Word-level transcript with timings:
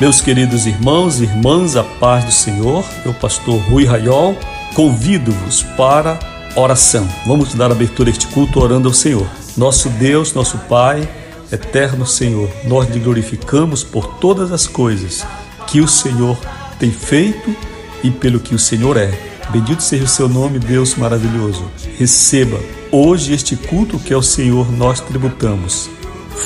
Meus 0.00 0.20
queridos 0.20 0.66
irmãos 0.66 1.20
e 1.20 1.22
irmãs, 1.22 1.76
a 1.76 1.84
paz 1.84 2.24
do 2.24 2.32
Senhor, 2.32 2.84
eu, 3.04 3.14
pastor 3.14 3.60
Rui 3.60 3.84
Raiol, 3.84 4.36
convido-vos 4.74 5.62
para 5.76 6.18
oração. 6.56 7.08
Vamos 7.24 7.54
dar 7.54 7.70
abertura 7.70 8.10
a 8.10 8.12
este 8.12 8.26
culto 8.26 8.58
orando 8.58 8.88
ao 8.88 8.94
Senhor. 8.94 9.24
Nosso 9.56 9.88
Deus, 9.90 10.34
nosso 10.34 10.58
Pai, 10.68 11.08
eterno 11.50 12.04
Senhor, 12.04 12.50
nós 12.64 12.88
lhe 12.90 12.98
glorificamos 12.98 13.84
por 13.84 14.18
todas 14.18 14.50
as 14.50 14.66
coisas 14.66 15.24
que 15.68 15.80
o 15.80 15.86
Senhor 15.86 16.36
tem 16.76 16.90
feito 16.90 17.54
e 18.02 18.10
pelo 18.10 18.40
que 18.40 18.54
o 18.54 18.58
Senhor 18.58 18.96
é. 18.96 19.16
Bendito 19.50 19.82
seja 19.82 20.04
o 20.04 20.08
seu 20.08 20.28
nome, 20.28 20.58
Deus 20.58 20.96
maravilhoso. 20.96 21.70
Receba 21.96 22.58
hoje 22.90 23.32
este 23.32 23.54
culto 23.54 24.00
que 24.00 24.12
ao 24.12 24.22
Senhor 24.22 24.72
nós 24.72 24.98
tributamos. 24.98 25.88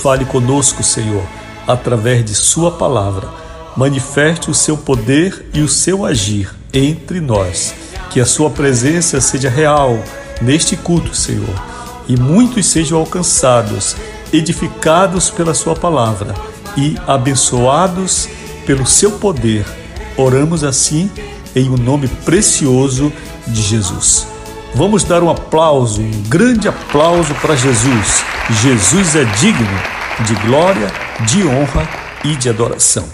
Fale 0.03 0.27
conosco, 0.27 0.83
Senhor, 0.83 1.25
através 1.69 2.25
de 2.25 2.35
Sua 2.35 2.73
palavra 2.73 3.29
manifeste 3.79 4.51
o 4.51 4.55
seu 4.55 4.77
poder 4.77 5.47
e 5.55 5.61
o 5.61 5.69
seu 5.69 6.05
agir 6.05 6.53
entre 6.75 7.21
nós. 7.21 7.73
Que 8.11 8.21
a 8.21 8.27
sua 8.27 8.51
presença 8.51 9.21
seja 9.21 9.49
real 9.49 10.03
neste 10.43 10.77
culto, 10.77 11.15
Senhor, 11.15 11.55
e 12.09 12.17
muitos 12.17 12.67
sejam 12.67 12.98
alcançados, 12.98 13.95
edificados 14.33 15.31
pela 15.31 15.55
sua 15.55 15.77
palavra 15.77 16.34
e 16.77 16.97
abençoados 17.07 18.29
pelo 18.67 18.85
seu 18.85 19.12
poder. 19.12 19.64
Oramos 20.17 20.64
assim 20.64 21.09
em 21.55 21.70
um 21.70 21.77
nome 21.77 22.09
precioso 22.09 23.12
de 23.47 23.62
Jesus. 23.62 24.27
Vamos 24.75 25.05
dar 25.05 25.23
um 25.23 25.31
aplauso, 25.31 26.01
um 26.01 26.23
grande 26.29 26.67
aplauso 26.67 27.33
para 27.37 27.55
Jesus. 27.55 28.25
Jesus 28.62 29.14
é 29.14 29.25
digno 29.25 29.81
de 30.27 30.35
glória, 30.47 30.92
de 31.27 31.44
honra 31.47 31.88
e 32.24 32.36
de 32.36 32.48
adoração. 32.48 33.08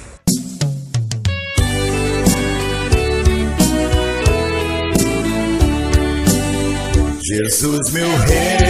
Jesus, 7.26 7.90
meu 7.90 8.08
Rei, 8.18 8.63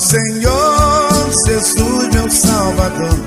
Senhor, 0.00 1.30
Jesus, 1.44 2.08
meu 2.14 2.30
Salvador, 2.30 3.18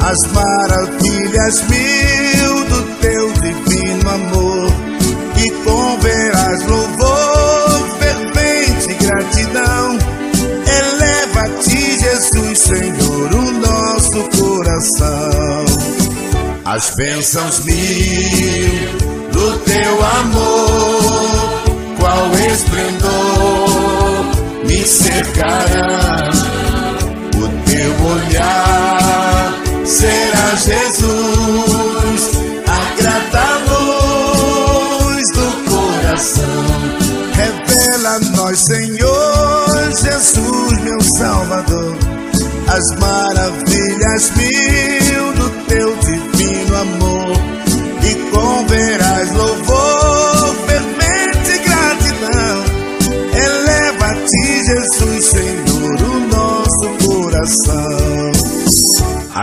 as 0.00 0.26
maravilhas 0.32 1.62
mil 1.62 2.64
do 2.66 2.82
teu 3.00 3.32
divino 3.32 4.10
amor 4.10 4.70
e 5.36 5.50
com 5.64 5.98
verás 6.00 6.62
louvor, 6.66 7.88
fervente 7.98 8.94
gratidão. 9.02 9.98
Eleva 10.66 11.40
a 11.40 11.62
ti, 11.62 11.98
Jesus, 11.98 12.58
Senhor, 12.58 13.34
o 13.34 13.52
nosso 13.52 14.24
coração. 14.38 15.64
As 16.66 16.90
bênçãos 16.96 17.60
mil 17.64 18.92
do 19.32 19.58
teu 19.60 20.04
amor, 20.04 21.62
qual 21.98 22.30
esplendor 22.52 23.67
cercará. 24.88 26.30
O 27.36 27.48
teu 27.68 28.06
olhar 28.06 29.54
será 29.84 30.54
Jesus 30.56 31.88
Revela 37.32 38.18
nós, 38.36 38.58
Senhor 38.58 39.92
Jesus, 40.02 40.80
meu 40.82 41.00
Salvador, 41.00 41.96
as 42.66 42.98
maravilhas 42.98 44.32
mil 44.36 45.32
do 45.34 45.50
teu 45.66 45.96
divino 45.98 46.76
amor. 46.76 47.17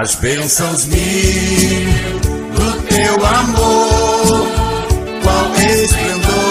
As 0.05 0.13
bênçãos 0.13 0.85
mil 0.85 2.19
do 2.53 2.81
teu 2.83 3.25
amor, 3.25 4.47
qual 5.23 5.55
esplendor 5.55 6.45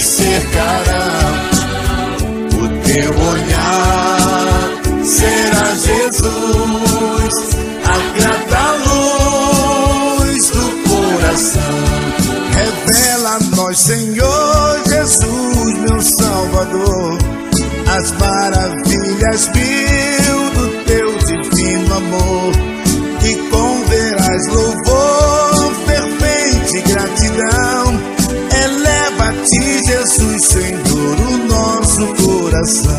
cercará. 0.00 1.04
O 2.54 2.68
teu 2.88 3.10
olhar 3.12 5.04
será 5.04 5.74
Jesus, 5.74 7.34
a 7.84 8.72
luz 8.76 10.48
do 10.48 10.66
coração. 10.88 11.76
Revela-nos, 12.54 13.78
Senhor 13.78 14.80
Jesus, 14.88 15.78
meu 15.80 16.00
Salvador, 16.00 17.18
as 17.94 18.10
maravilhas 18.12 19.48
mil 19.54 19.69
Senhor, 30.50 31.16
o 31.16 31.36
nosso 31.46 32.06
coração. 32.24 32.90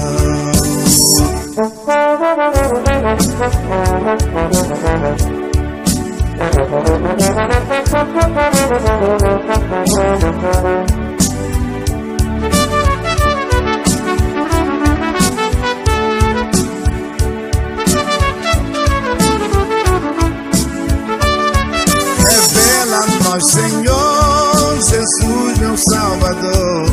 Revela 22.18 23.06
nós, 23.26 23.52
Senhor 23.52 24.42
Jesus 24.82 25.58
meu 25.60 25.78
Salvador, 25.78 26.86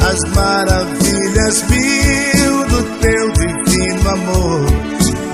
as 0.00 0.20
maravilhas 0.34 1.62
mil 1.68 2.66
do 2.68 2.82
teu 3.00 3.32
divino 3.32 4.10
amor, 4.10 4.66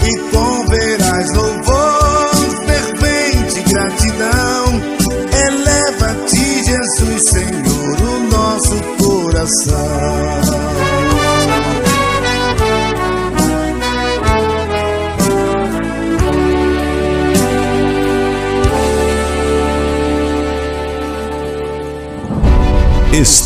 e 0.03 0.19
com 0.31 0.67
verás 0.67 1.33
louvor, 1.35 2.31
fervente 2.67 3.63
gratidão, 3.71 4.81
eleva 5.47 6.07
a 6.07 6.27
ti, 6.27 6.65
Jesus, 6.65 7.29
Senhor, 7.29 8.01
o 8.01 8.31
nosso 8.31 8.77
coração. 8.99 10.84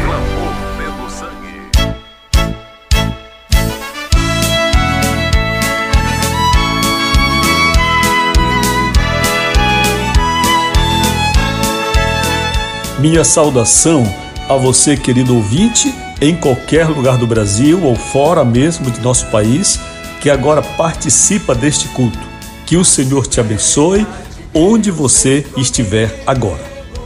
Minha 13.09 13.24
saudação 13.24 14.04
a 14.50 14.57
você, 14.57 14.98
querido 14.98 15.33
ouvinte, 15.33 15.95
em 16.19 16.36
qualquer 16.36 16.89
lugar 16.89 17.18
do 17.18 17.25
Brasil 17.25 17.81
ou 17.81 17.95
fora 17.95 18.44
mesmo 18.44 18.92
de 18.92 19.00
nosso 19.00 19.27
país, 19.27 19.80
que 20.19 20.30
agora 20.30 20.62
participa 20.62 21.56
deste 21.56 21.88
culto. 21.88 22.19
Que 22.65 22.75
o 22.75 22.83
Senhor 22.83 23.25
te 23.25 23.39
abençoe 23.39 24.06
onde 24.54 24.92
você 24.92 25.48
estiver 25.56 26.21
agora. 26.27 26.62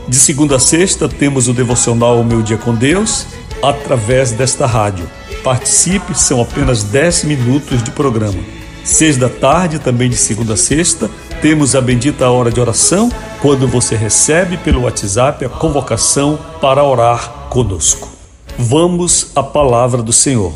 De 0.08 0.16
segunda 0.16 0.56
a 0.56 0.58
sexta 0.58 1.08
temos 1.08 1.46
o 1.46 1.52
devocional 1.52 2.24
Meu 2.24 2.42
Dia 2.42 2.58
com 2.58 2.74
Deus 2.74 3.24
através 3.62 4.32
desta 4.32 4.66
rádio. 4.66 5.08
Participe, 5.44 6.18
são 6.18 6.42
apenas 6.42 6.82
10 6.82 7.22
minutos 7.22 7.80
de 7.80 7.92
programa. 7.92 8.42
Seis 8.82 9.16
da 9.16 9.28
tarde, 9.28 9.78
também 9.78 10.10
de 10.10 10.16
segunda 10.16 10.54
a 10.54 10.56
sexta, 10.56 11.08
temos 11.42 11.74
a 11.74 11.80
bendita 11.80 12.30
hora 12.30 12.52
de 12.52 12.60
oração, 12.60 13.10
quando 13.40 13.66
você 13.66 13.96
recebe 13.96 14.56
pelo 14.58 14.82
WhatsApp 14.82 15.44
a 15.44 15.48
convocação 15.48 16.38
para 16.60 16.84
orar 16.84 17.48
conosco. 17.50 18.08
Vamos 18.56 19.32
à 19.34 19.42
palavra 19.42 20.04
do 20.04 20.12
Senhor. 20.12 20.52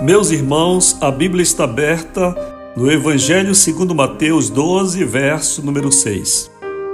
Meus 0.00 0.30
irmãos, 0.30 0.96
a 1.02 1.10
Bíblia 1.10 1.42
está 1.42 1.64
aberta 1.64 2.59
no 2.76 2.90
Evangelho 2.90 3.54
segundo 3.54 3.94
Mateus 3.94 4.48
12, 4.48 5.04
verso 5.04 5.64
número 5.64 5.90
6. 5.90 6.50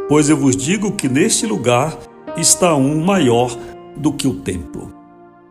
Pois 0.08 0.28
eu 0.28 0.36
vos 0.36 0.56
digo 0.56 0.92
que 0.92 1.08
neste 1.08 1.46
lugar 1.46 1.96
está 2.36 2.74
um 2.74 3.04
maior 3.04 3.56
do 3.96 4.12
que 4.12 4.26
o 4.26 4.34
templo. 4.34 4.94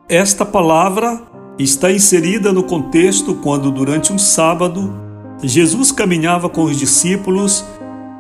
Esta 0.09 0.45
palavra 0.45 1.21
está 1.59 1.91
inserida 1.91 2.51
no 2.51 2.63
contexto 2.63 3.35
quando 3.35 3.71
durante 3.71 4.11
um 4.11 4.17
sábado 4.17 4.91
Jesus 5.43 5.91
caminhava 5.91 6.49
com 6.49 6.63
os 6.63 6.77
discípulos 6.77 7.63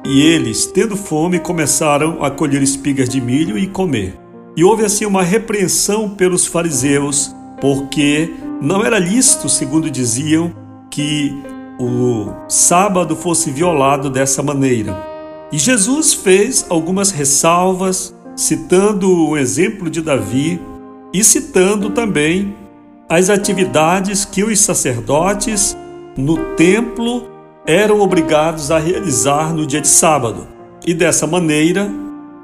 e 0.05 0.21
eles, 0.21 0.67
tendo 0.67 0.95
fome, 0.95 1.39
começaram 1.39 2.23
a 2.23 2.29
colher 2.29 2.61
espigas 2.61 3.09
de 3.09 3.19
milho 3.19 3.57
e 3.57 3.65
comer. 3.65 4.15
E 4.55 4.63
houve 4.63 4.85
assim 4.85 5.05
uma 5.05 5.23
repreensão 5.23 6.09
pelos 6.09 6.45
fariseus, 6.45 7.35
porque 7.59 8.31
não 8.61 8.85
era 8.85 8.99
lícito, 8.99 9.49
segundo 9.49 9.89
diziam, 9.89 10.53
que 10.91 11.35
o 11.79 12.31
sábado 12.47 13.15
fosse 13.15 13.51
violado 13.51 14.09
dessa 14.09 14.41
maneira. 14.41 14.95
E 15.51 15.57
Jesus 15.57 16.13
fez 16.13 16.65
algumas 16.69 17.11
ressalvas, 17.11 18.15
citando 18.35 19.29
o 19.29 19.37
exemplo 19.37 19.89
de 19.89 20.01
Davi 20.01 20.59
e 21.13 21.23
citando 21.23 21.89
também 21.89 22.55
as 23.07 23.29
atividades 23.29 24.25
que 24.25 24.43
os 24.43 24.59
sacerdotes 24.59 25.77
no 26.17 26.37
templo 26.55 27.27
eram 27.65 28.01
obrigados 28.01 28.71
a 28.71 28.79
realizar 28.79 29.53
no 29.53 29.65
dia 29.65 29.81
de 29.81 29.87
sábado. 29.87 30.47
E 30.85 30.93
dessa 30.93 31.25
maneira 31.25 31.89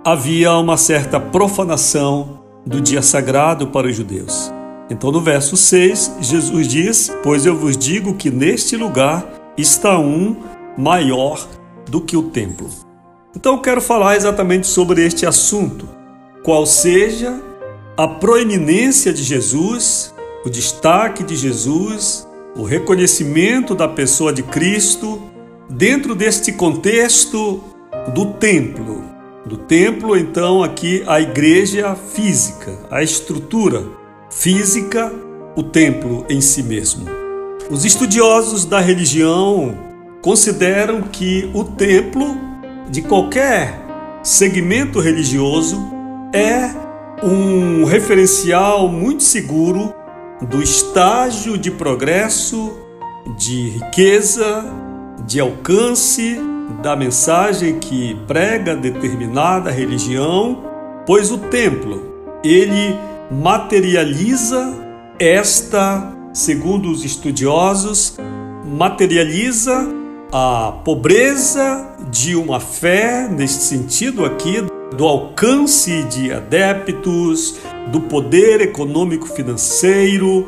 havia 0.03 0.53
uma 0.53 0.77
certa 0.77 1.19
profanação 1.19 2.41
do 2.65 2.79
dia 2.79 3.01
sagrado 3.01 3.67
para 3.67 3.87
os 3.87 3.95
judeus. 3.95 4.51
Então, 4.91 5.09
no 5.09 5.21
verso 5.21 5.55
6, 5.55 6.17
Jesus 6.19 6.67
diz: 6.67 7.11
Pois 7.23 7.45
eu 7.45 7.55
vos 7.55 7.77
digo 7.77 8.13
que 8.13 8.29
neste 8.29 8.75
lugar 8.75 9.53
está 9.57 9.97
um 9.97 10.35
maior 10.77 11.47
do 11.89 12.01
que 12.01 12.17
o 12.17 12.23
templo. 12.23 12.69
Então, 13.33 13.53
eu 13.53 13.61
quero 13.61 13.79
falar 13.79 14.17
exatamente 14.17 14.67
sobre 14.67 15.05
este 15.05 15.25
assunto, 15.25 15.87
qual 16.43 16.65
seja 16.65 17.41
a 17.95 18.05
proeminência 18.05 19.13
de 19.13 19.23
Jesus, 19.23 20.13
o 20.43 20.49
destaque 20.49 21.23
de 21.23 21.37
Jesus, 21.37 22.27
o 22.53 22.63
reconhecimento 22.63 23.73
da 23.73 23.87
pessoa 23.87 24.33
de 24.33 24.43
Cristo 24.43 25.21
dentro 25.69 26.13
deste 26.13 26.51
contexto 26.51 27.63
do 28.13 28.25
templo. 28.33 29.05
Do 29.45 29.55
templo, 29.55 30.17
então, 30.17 30.61
aqui 30.61 31.01
a 31.07 31.21
igreja 31.21 31.95
física, 31.95 32.77
a 32.91 33.01
estrutura 33.01 34.00
física, 34.31 35.11
o 35.55 35.61
templo 35.61 36.25
em 36.29 36.41
si 36.41 36.63
mesmo. 36.63 37.05
Os 37.69 37.85
estudiosos 37.85 38.65
da 38.65 38.79
religião 38.79 39.77
consideram 40.21 41.01
que 41.03 41.49
o 41.53 41.63
templo 41.63 42.35
de 42.89 43.01
qualquer 43.01 43.79
segmento 44.23 44.99
religioso 44.99 45.79
é 46.33 46.69
um 47.23 47.85
referencial 47.85 48.87
muito 48.87 49.23
seguro 49.23 49.93
do 50.41 50.61
estágio 50.61 51.57
de 51.57 51.69
progresso, 51.69 52.73
de 53.37 53.69
riqueza, 53.69 54.65
de 55.25 55.39
alcance 55.39 56.39
da 56.81 56.95
mensagem 56.95 57.79
que 57.79 58.15
prega 58.27 58.75
determinada 58.75 59.69
religião, 59.69 60.63
pois 61.05 61.31
o 61.31 61.37
templo, 61.37 62.39
ele 62.43 62.95
materializa 63.31 64.73
esta, 65.17 66.13
segundo 66.33 66.91
os 66.91 67.05
estudiosos, 67.05 68.17
materializa 68.65 69.87
a 70.33 70.73
pobreza 70.83 71.95
de 72.09 72.35
uma 72.35 72.59
fé, 72.59 73.29
neste 73.29 73.63
sentido 73.63 74.25
aqui, 74.25 74.61
do 74.97 75.07
alcance 75.07 76.03
de 76.03 76.33
adeptos, 76.33 77.55
do 77.91 78.01
poder 78.01 78.59
econômico 78.59 79.27
financeiro, 79.27 80.47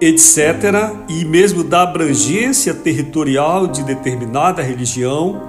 etc., 0.00 0.92
e 1.08 1.24
mesmo 1.24 1.62
da 1.62 1.82
abrangência 1.82 2.74
territorial 2.74 3.68
de 3.68 3.84
determinada 3.84 4.60
religião, 4.60 5.40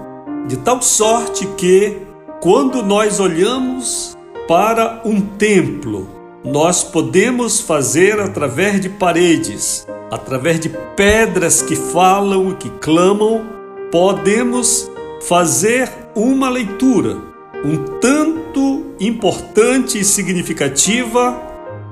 de 0.48 0.58
tal 0.58 0.82
sorte 0.84 1.48
que, 1.58 1.98
quando 2.42 2.84
nós 2.84 3.20
olhamos 3.20 4.16
para 4.48 5.02
um 5.04 5.20
templo, 5.20 6.15
nós 6.46 6.84
podemos 6.84 7.60
fazer 7.60 8.20
através 8.20 8.80
de 8.80 8.88
paredes, 8.88 9.88
através 10.12 10.60
de 10.60 10.70
pedras 10.96 11.62
que 11.62 11.76
falam 11.76 12.52
e 12.52 12.56
que 12.56 12.70
clamam, 12.70 13.46
podemos 13.92 14.90
fazer 15.22 15.92
uma 16.16 16.50
leitura 16.50 17.36
um 17.66 17.78
tanto 18.00 18.94
importante 19.00 20.00
e 20.00 20.06
significativa 20.06 21.42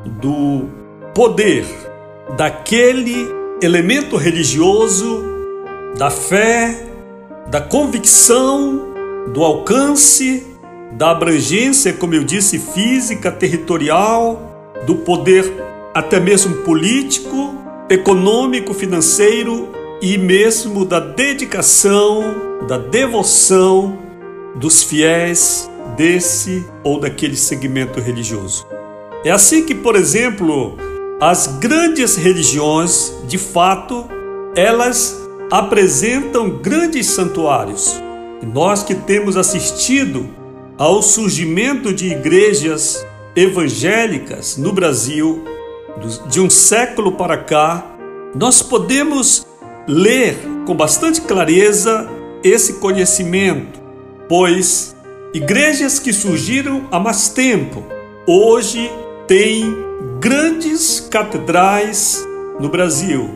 do 0.05 0.65
poder 1.15 1.65
daquele 2.37 3.27
elemento 3.59 4.15
religioso, 4.15 5.23
da 5.97 6.11
fé, 6.11 6.87
da 7.47 7.59
convicção, 7.59 8.93
do 9.33 9.43
alcance 9.43 10.52
da 10.97 11.11
abrangência, 11.11 11.93
como 11.93 12.13
eu 12.13 12.23
disse, 12.23 12.59
física, 12.59 13.31
territorial, 13.31 14.73
do 14.85 14.95
poder 14.95 15.51
até 15.93 16.19
mesmo 16.19 16.57
político, 16.57 17.55
econômico, 17.89 18.73
financeiro 18.73 19.69
e 20.01 20.17
mesmo 20.17 20.85
da 20.85 20.99
dedicação, 20.99 22.23
da 22.67 22.77
devoção 22.77 23.97
dos 24.55 24.83
fiéis 24.83 25.69
desse 25.95 26.65
ou 26.83 26.99
daquele 26.99 27.35
segmento 27.35 27.99
religioso. 27.99 28.67
É 29.23 29.31
assim 29.31 29.65
que, 29.65 29.73
por 29.73 29.95
exemplo, 29.95 30.77
as 31.19 31.47
grandes 31.59 32.15
religiões, 32.15 33.13
de 33.27 33.37
fato, 33.37 34.05
elas 34.55 35.19
apresentam 35.51 36.49
grandes 36.49 37.07
santuários. 37.07 38.01
nós 38.53 38.83
que 38.83 38.93
temos 38.93 39.37
assistido 39.37 40.42
ao 40.77 41.01
surgimento 41.01 41.93
de 41.93 42.07
igrejas 42.07 43.05
evangélicas 43.35 44.57
no 44.57 44.71
Brasil, 44.71 45.43
de 46.29 46.41
um 46.41 46.49
século 46.49 47.13
para 47.13 47.37
cá, 47.37 47.85
nós 48.35 48.61
podemos 48.61 49.45
ler 49.87 50.37
com 50.65 50.75
bastante 50.75 51.21
clareza 51.21 52.09
esse 52.43 52.73
conhecimento, 52.73 53.79
pois 54.27 54.95
igrejas 55.33 55.99
que 55.99 56.11
surgiram 56.11 56.87
há 56.91 56.99
mais 56.99 57.29
tempo 57.29 57.83
hoje 58.27 58.89
têm 59.27 59.75
grandes 60.19 60.99
catedrais 60.99 62.25
no 62.59 62.69
Brasil. 62.69 63.31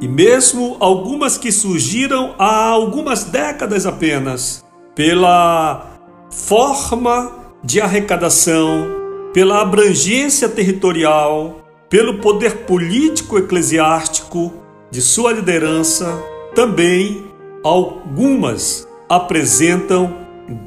E 0.00 0.08
mesmo 0.08 0.76
algumas 0.80 1.36
que 1.36 1.52
surgiram 1.52 2.34
há 2.38 2.68
algumas 2.68 3.24
décadas 3.24 3.84
apenas, 3.84 4.64
pela 4.94 5.89
forma 6.30 7.32
de 7.62 7.80
arrecadação, 7.80 8.86
pela 9.32 9.60
abrangência 9.60 10.48
territorial, 10.48 11.60
pelo 11.88 12.18
poder 12.18 12.64
político 12.64 13.38
eclesiástico 13.38 14.52
de 14.90 15.00
sua 15.02 15.32
liderança, 15.32 16.22
também 16.54 17.24
algumas 17.62 18.88
apresentam 19.08 20.16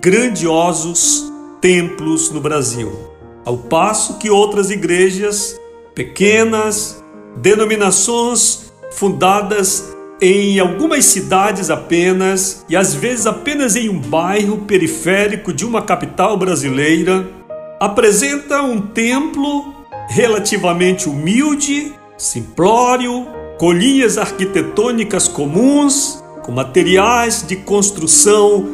grandiosos 0.01 1.31
templos 1.59 2.29
no 2.29 2.39
Brasil, 2.39 2.91
ao 3.45 3.57
passo 3.57 4.17
que 4.17 4.29
outras 4.29 4.69
igrejas 4.69 5.59
pequenas, 5.95 7.03
denominações 7.37 8.71
fundadas 8.91 9.92
em 10.23 10.57
algumas 10.57 11.03
cidades 11.03 11.69
apenas 11.69 12.63
e 12.69 12.77
às 12.77 12.93
vezes 12.93 13.27
apenas 13.27 13.75
em 13.75 13.89
um 13.89 13.99
bairro 13.99 14.59
periférico 14.59 15.51
de 15.51 15.65
uma 15.65 15.81
capital 15.81 16.37
brasileira, 16.37 17.29
apresenta 17.77 18.61
um 18.61 18.79
templo 18.79 19.75
relativamente 20.07 21.09
humilde, 21.09 21.91
simplório, 22.17 23.27
com 23.59 23.73
linhas 23.73 24.17
arquitetônicas 24.17 25.27
comuns, 25.27 26.23
com 26.41 26.53
materiais 26.53 27.45
de 27.45 27.57
construção 27.57 28.65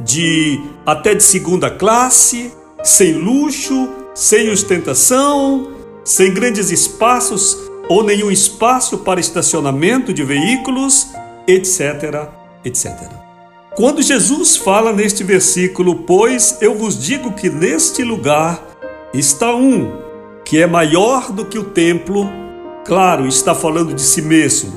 de 0.00 0.58
até 0.86 1.14
de 1.14 1.22
segunda 1.22 1.68
classe, 1.68 2.50
sem 2.82 3.12
luxo, 3.12 3.90
sem 4.14 4.50
ostentação, 4.50 5.70
sem 6.02 6.32
grandes 6.32 6.70
espaços 6.70 7.63
ou 7.88 8.02
nenhum 8.02 8.30
espaço 8.30 8.98
para 8.98 9.20
estacionamento 9.20 10.12
de 10.12 10.22
veículos, 10.22 11.08
etc, 11.46 12.28
etc. 12.64 12.92
Quando 13.74 14.02
Jesus 14.02 14.56
fala 14.56 14.92
neste 14.92 15.24
versículo, 15.24 15.96
pois 15.96 16.58
eu 16.60 16.76
vos 16.76 16.98
digo 16.98 17.32
que 17.32 17.50
neste 17.50 18.04
lugar 18.04 18.62
está 19.12 19.54
um 19.54 20.04
que 20.44 20.60
é 20.60 20.66
maior 20.66 21.32
do 21.32 21.44
que 21.44 21.58
o 21.58 21.64
templo, 21.64 22.28
claro, 22.84 23.26
está 23.26 23.54
falando 23.54 23.94
de 23.94 24.02
si 24.02 24.22
mesmo. 24.22 24.72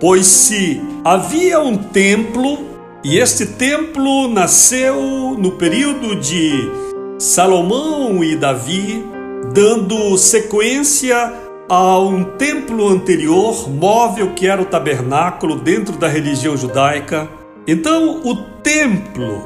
Pois 0.00 0.26
se 0.26 0.80
havia 1.04 1.60
um 1.60 1.76
templo, 1.76 2.66
e 3.04 3.18
este 3.18 3.44
templo 3.44 4.28
nasceu 4.28 5.36
no 5.36 5.52
período 5.52 6.16
de 6.16 6.70
Salomão 7.18 8.22
e 8.22 8.36
Davi, 8.36 9.04
dando 9.52 10.16
sequência 10.16 11.47
a 11.68 11.98
um 11.98 12.24
templo 12.24 12.88
anterior, 12.88 13.68
móvel 13.68 14.32
que 14.34 14.46
era 14.46 14.62
o 14.62 14.64
tabernáculo 14.64 15.56
dentro 15.56 15.96
da 15.96 16.08
religião 16.08 16.56
judaica. 16.56 17.28
Então, 17.66 18.22
o 18.24 18.34
templo 18.62 19.42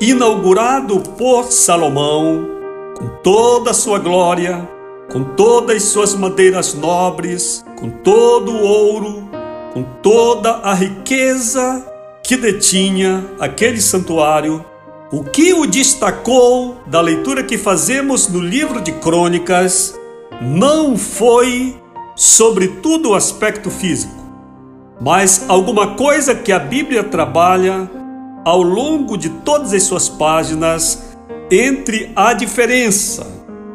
inaugurado 0.00 1.00
por 1.00 1.44
Salomão, 1.50 2.48
com 2.96 3.08
toda 3.22 3.72
a 3.72 3.74
sua 3.74 3.98
glória, 3.98 4.68
com 5.10 5.24
todas 5.24 5.76
as 5.76 5.82
suas 5.84 6.14
madeiras 6.14 6.74
nobres, 6.74 7.64
com 7.76 7.90
todo 7.90 8.52
o 8.52 8.62
ouro, 8.62 9.28
com 9.72 9.82
toda 9.82 10.60
a 10.62 10.74
riqueza 10.74 11.84
que 12.22 12.36
detinha 12.36 13.24
aquele 13.40 13.80
santuário, 13.80 14.64
o 15.12 15.24
que 15.24 15.52
o 15.52 15.66
destacou 15.66 16.76
da 16.86 17.00
leitura 17.00 17.42
que 17.42 17.58
fazemos 17.58 18.28
no 18.28 18.40
livro 18.40 18.80
de 18.80 18.92
Crônicas 18.92 19.98
não 20.40 20.96
foi, 20.96 21.76
sobretudo, 22.14 23.10
o 23.10 23.14
aspecto 23.14 23.70
físico, 23.70 24.14
mas 25.00 25.44
alguma 25.48 25.94
coisa 25.94 26.34
que 26.34 26.52
a 26.52 26.58
Bíblia 26.58 27.04
trabalha 27.04 27.90
ao 28.44 28.62
longo 28.62 29.16
de 29.16 29.28
todas 29.28 29.72
as 29.72 29.82
suas 29.82 30.08
páginas 30.08 31.16
entre 31.50 32.10
a 32.14 32.32
diferença 32.32 33.26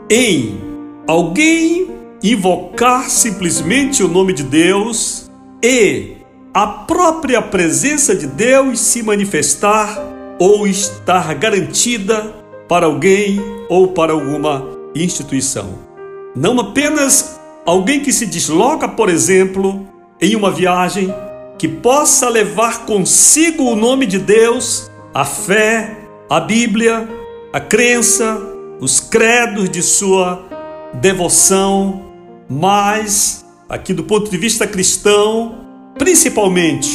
em 0.09 0.59
alguém 1.07 1.87
invocar 2.23 3.09
simplesmente 3.09 4.03
o 4.03 4.07
nome 4.07 4.33
de 4.33 4.43
Deus 4.43 5.29
e 5.63 6.17
a 6.53 6.65
própria 6.65 7.41
presença 7.41 8.15
de 8.15 8.27
Deus 8.27 8.79
se 8.79 9.03
manifestar 9.03 10.03
ou 10.39 10.67
estar 10.67 11.33
garantida 11.35 12.33
para 12.67 12.87
alguém 12.87 13.39
ou 13.69 13.89
para 13.89 14.13
alguma 14.13 14.65
instituição. 14.95 15.88
Não 16.35 16.59
apenas 16.59 17.39
alguém 17.65 18.01
que 18.01 18.13
se 18.13 18.25
desloca, 18.25 18.87
por 18.87 19.09
exemplo, 19.09 19.87
em 20.21 20.35
uma 20.35 20.51
viagem, 20.51 21.13
que 21.57 21.67
possa 21.67 22.29
levar 22.29 22.85
consigo 22.85 23.63
o 23.63 23.75
nome 23.75 24.05
de 24.05 24.19
Deus, 24.19 24.89
a 25.13 25.25
fé, 25.25 25.97
a 26.29 26.39
Bíblia, 26.39 27.07
a 27.51 27.59
crença, 27.59 28.39
os 28.79 28.99
credos 28.99 29.69
de 29.69 29.81
sua 29.81 30.45
devoção, 30.93 32.01
mas, 32.47 33.45
aqui 33.67 33.93
do 33.93 34.03
ponto 34.03 34.29
de 34.29 34.37
vista 34.37 34.65
cristão, 34.65 35.65
principalmente 35.97 36.89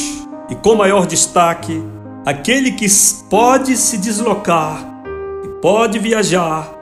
e 0.49 0.55
com 0.55 0.75
maior 0.75 1.05
destaque, 1.05 1.81
aquele 2.25 2.71
que 2.71 2.87
pode 3.29 3.77
se 3.77 3.97
deslocar, 3.97 4.95
pode 5.61 5.97
viajar 5.99 6.74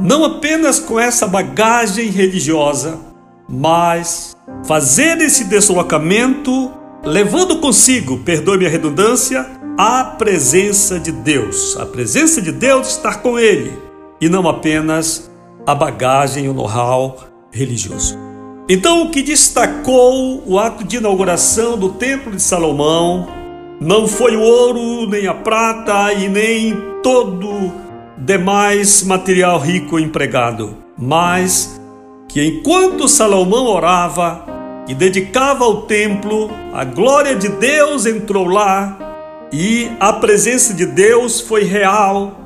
não 0.00 0.24
apenas 0.24 0.78
com 0.78 0.98
essa 0.98 1.26
bagagem 1.26 2.08
religiosa, 2.08 2.98
mas 3.48 4.34
fazer 4.64 5.20
esse 5.20 5.44
deslocamento 5.44 6.72
levando 7.04 7.58
consigo, 7.58 8.18
perdoe-me 8.18 8.66
a 8.66 8.68
redundância, 8.68 9.46
a 9.76 10.04
presença 10.04 10.98
de 10.98 11.12
Deus. 11.12 11.76
A 11.78 11.86
presença 11.86 12.40
de 12.40 12.52
Deus 12.52 12.88
estar 12.88 13.22
com 13.22 13.38
ele 13.38 13.72
e 14.20 14.28
não 14.28 14.48
apenas 14.48 15.30
a 15.66 15.74
bagagem, 15.74 16.48
o 16.48 16.54
know-how 16.54 17.18
religioso. 17.50 18.18
Então, 18.68 19.02
o 19.02 19.10
que 19.10 19.22
destacou 19.22 20.42
o 20.46 20.58
ato 20.58 20.84
de 20.84 20.96
inauguração 20.96 21.76
do 21.76 21.90
Templo 21.90 22.32
de 22.32 22.42
Salomão 22.42 23.28
não 23.80 24.06
foi 24.06 24.36
o 24.36 24.40
ouro, 24.40 25.08
nem 25.08 25.26
a 25.26 25.34
prata 25.34 26.12
e 26.12 26.28
nem 26.28 26.76
todo 27.02 27.89
demais 28.20 29.02
material 29.02 29.58
rico 29.58 29.98
empregado, 29.98 30.76
mas 30.96 31.80
que 32.28 32.44
enquanto 32.44 33.08
Salomão 33.08 33.64
orava 33.64 34.44
e 34.86 34.94
dedicava 34.94 35.64
ao 35.64 35.82
templo, 35.82 36.50
a 36.72 36.84
glória 36.84 37.34
de 37.34 37.48
Deus 37.48 38.04
entrou 38.04 38.46
lá 38.46 39.48
e 39.52 39.90
a 39.98 40.12
presença 40.12 40.74
de 40.74 40.84
Deus 40.84 41.40
foi 41.40 41.64
real 41.64 42.38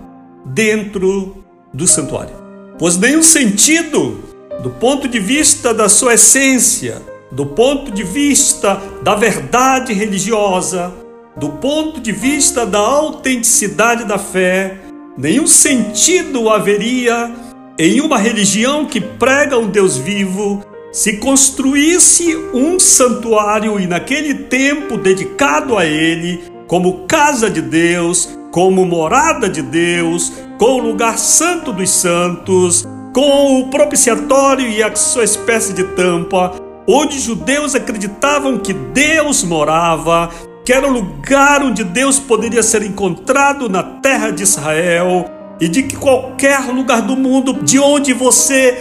dentro 0.45 1.45
do 1.73 1.87
santuário. 1.89 2.35
Pois 2.79 2.97
nenhum 2.97 3.23
sentido, 3.23 4.23
do 4.63 4.71
ponto 4.71 5.09
de 5.09 5.19
vista 5.19 5.75
da 5.75 5.89
sua 5.89 6.15
essência, 6.15 7.03
do 7.33 7.47
ponto 7.47 7.91
de 7.91 8.05
vista 8.05 8.81
da 9.03 9.17
verdade 9.17 9.93
religiosa, 9.93 10.93
do 11.37 11.49
ponto 11.49 12.01
de 12.01 12.13
vista 12.13 12.65
da 12.65 12.79
autenticidade 12.79 14.05
da 14.05 14.19
fé, 14.19 14.84
Nenhum 15.17 15.47
sentido 15.47 16.51
haveria 16.51 17.33
em 17.79 18.01
uma 18.01 18.19
religião 18.19 18.85
que 18.85 19.01
prega 19.01 19.57
um 19.57 19.69
Deus 19.69 19.97
vivo 19.97 20.65
se 20.91 21.19
construísse 21.19 22.37
um 22.53 22.81
santuário 22.81 23.79
e 23.79 23.87
naquele 23.87 24.35
tempo 24.35 24.97
dedicado 24.97 25.77
a 25.79 25.85
ele, 25.85 26.43
como 26.67 27.07
casa 27.07 27.49
de 27.49 27.61
Deus, 27.61 28.29
como 28.51 28.85
morada 28.85 29.49
de 29.49 29.63
Deus, 29.63 30.33
com 30.59 30.81
o 30.81 30.83
lugar 30.83 31.17
santo 31.19 31.73
dos 31.73 31.91
santos, 31.91 32.85
com 33.13 33.61
o 33.61 33.71
propiciatório 33.71 34.69
e 34.69 34.83
a 34.83 34.95
sua 34.97 35.25
espécie 35.25 35.73
de 35.73 35.83
tampa, 35.83 36.53
onde 36.89 37.21
judeus 37.21 37.75
acreditavam 37.75 38.59
que 38.59 38.73
Deus 38.73 39.45
morava, 39.45 40.31
que 40.65 40.73
era 40.73 40.87
o 40.87 40.91
lugar 40.91 41.63
onde 41.63 41.85
Deus 41.85 42.19
poderia 42.19 42.63
ser 42.63 42.83
encontrado 42.83 43.69
na 43.69 43.83
terra 43.83 44.31
de 44.31 44.43
Israel 44.43 45.31
e 45.61 45.69
de 45.69 45.83
que 45.83 45.97
qualquer 45.97 46.61
lugar 46.73 47.03
do 47.03 47.17
mundo 47.17 47.53
de 47.63 47.79
onde 47.79 48.13
você 48.13 48.77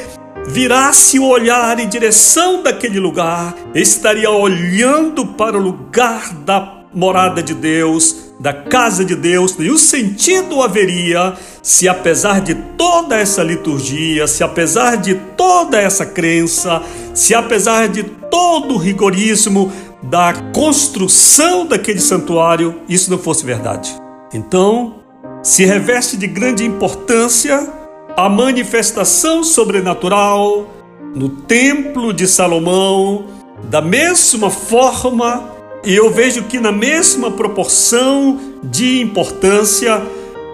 virasse 0.47 1.19
o 1.19 1.25
olhar 1.25 1.79
em 1.79 1.87
direção 1.87 2.63
daquele 2.63 2.99
lugar, 2.99 3.55
estaria 3.73 4.29
olhando 4.29 5.25
para 5.25 5.57
o 5.57 5.61
lugar 5.61 6.33
da 6.33 6.83
morada 6.93 7.41
de 7.41 7.53
Deus, 7.53 8.33
da 8.39 8.53
casa 8.53 9.03
de 9.03 9.15
Deus, 9.15 9.57
nenhum 9.57 9.77
sentido 9.77 10.61
haveria 10.61 11.33
se, 11.61 11.87
apesar 11.87 12.41
de 12.41 12.53
toda 12.53 13.17
essa 13.17 13.41
liturgia, 13.41 14.27
se, 14.27 14.43
apesar 14.43 14.97
de 14.97 15.15
toda 15.15 15.79
essa 15.79 16.05
crença, 16.05 16.83
se, 17.13 17.33
apesar 17.33 17.87
de 17.87 18.03
todo 18.03 18.75
o 18.75 18.77
rigorismo, 18.77 19.71
da 20.03 20.33
construção 20.53 21.65
daquele 21.65 21.99
santuário 21.99 22.81
isso 22.89 23.09
não 23.09 23.17
fosse 23.17 23.45
verdade. 23.45 23.95
Então, 24.33 24.95
se 25.41 25.65
reveste 25.65 26.17
de 26.17 26.27
grande 26.27 26.65
importância 26.65 27.71
a 28.15 28.29
manifestação 28.29 29.43
sobrenatural 29.43 30.67
no 31.15 31.29
Templo 31.29 32.13
de 32.13 32.27
Salomão, 32.27 33.25
da 33.69 33.81
mesma 33.81 34.49
forma, 34.49 35.51
e 35.85 35.93
eu 35.93 36.09
vejo 36.09 36.43
que 36.43 36.59
na 36.59 36.71
mesma 36.71 37.31
proporção 37.31 38.39
de 38.63 39.01
importância, 39.01 40.01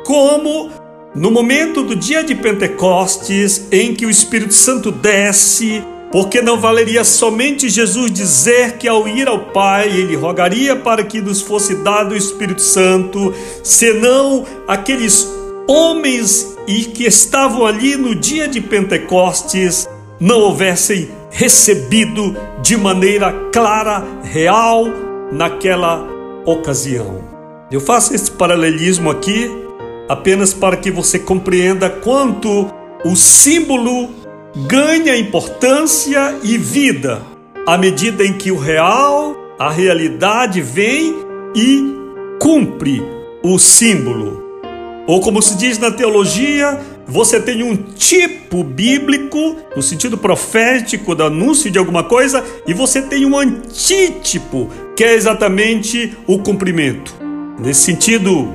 como 0.05 0.69
no 1.15 1.31
momento 1.31 1.83
do 1.83 1.95
dia 1.95 2.23
de 2.23 2.35
Pentecostes, 2.35 3.67
em 3.71 3.93
que 3.93 4.05
o 4.05 4.09
Espírito 4.09 4.53
Santo 4.53 4.91
desce, 4.91 5.83
porque 6.11 6.41
não 6.41 6.59
valeria 6.59 7.03
somente 7.03 7.69
Jesus 7.69 8.11
dizer 8.11 8.77
que 8.77 8.87
ao 8.87 9.07
ir 9.07 9.27
ao 9.27 9.39
Pai 9.39 9.87
ele 9.87 10.15
rogaria 10.15 10.75
para 10.75 11.03
que 11.03 11.21
nos 11.21 11.41
fosse 11.41 11.75
dado 11.75 12.13
o 12.13 12.17
Espírito 12.17 12.61
Santo, 12.61 13.33
senão 13.63 14.45
aqueles 14.67 15.27
homens 15.67 16.57
e 16.67 16.85
que 16.85 17.03
estavam 17.03 17.65
ali 17.65 17.95
no 17.95 18.15
dia 18.15 18.47
de 18.47 18.59
Pentecostes 18.59 19.87
não 20.19 20.39
houvessem 20.39 21.09
recebido 21.29 22.35
de 22.61 22.75
maneira 22.75 23.31
clara, 23.51 24.03
real, 24.23 24.85
naquela 25.31 26.07
ocasião. 26.45 27.23
Eu 27.71 27.79
faço 27.79 28.15
esse 28.15 28.31
paralelismo 28.31 29.11
aqui 29.11 29.49
apenas 30.07 30.53
para 30.53 30.75
que 30.75 30.89
você 30.89 31.19
compreenda 31.19 31.87
quanto 31.87 32.67
o 33.05 33.15
símbolo 33.15 34.09
ganha 34.67 35.17
importância 35.17 36.37
e 36.43 36.57
vida 36.57 37.21
à 37.65 37.77
medida 37.77 38.25
em 38.25 38.33
que 38.33 38.51
o 38.51 38.57
real, 38.57 39.35
a 39.59 39.69
realidade 39.69 40.61
vem 40.61 41.15
e 41.55 41.93
cumpre 42.39 43.01
o 43.43 43.59
símbolo. 43.59 44.43
Ou 45.07 45.21
como 45.21 45.41
se 45.41 45.55
diz 45.55 45.77
na 45.77 45.91
teologia, 45.91 46.79
você 47.07 47.39
tem 47.39 47.63
um 47.63 47.75
tipo 47.75 48.63
bíblico, 48.63 49.57
no 49.75 49.81
sentido 49.81 50.17
profético 50.17 51.13
do 51.13 51.23
anúncio 51.23 51.69
de 51.69 51.77
alguma 51.77 52.03
coisa, 52.03 52.43
e 52.67 52.73
você 52.73 53.01
tem 53.01 53.25
um 53.25 53.37
antítipo, 53.37 54.69
que 54.95 55.03
é 55.03 55.13
exatamente 55.13 56.17
o 56.27 56.39
cumprimento. 56.39 57.13
Nesse 57.59 57.81
sentido, 57.81 58.47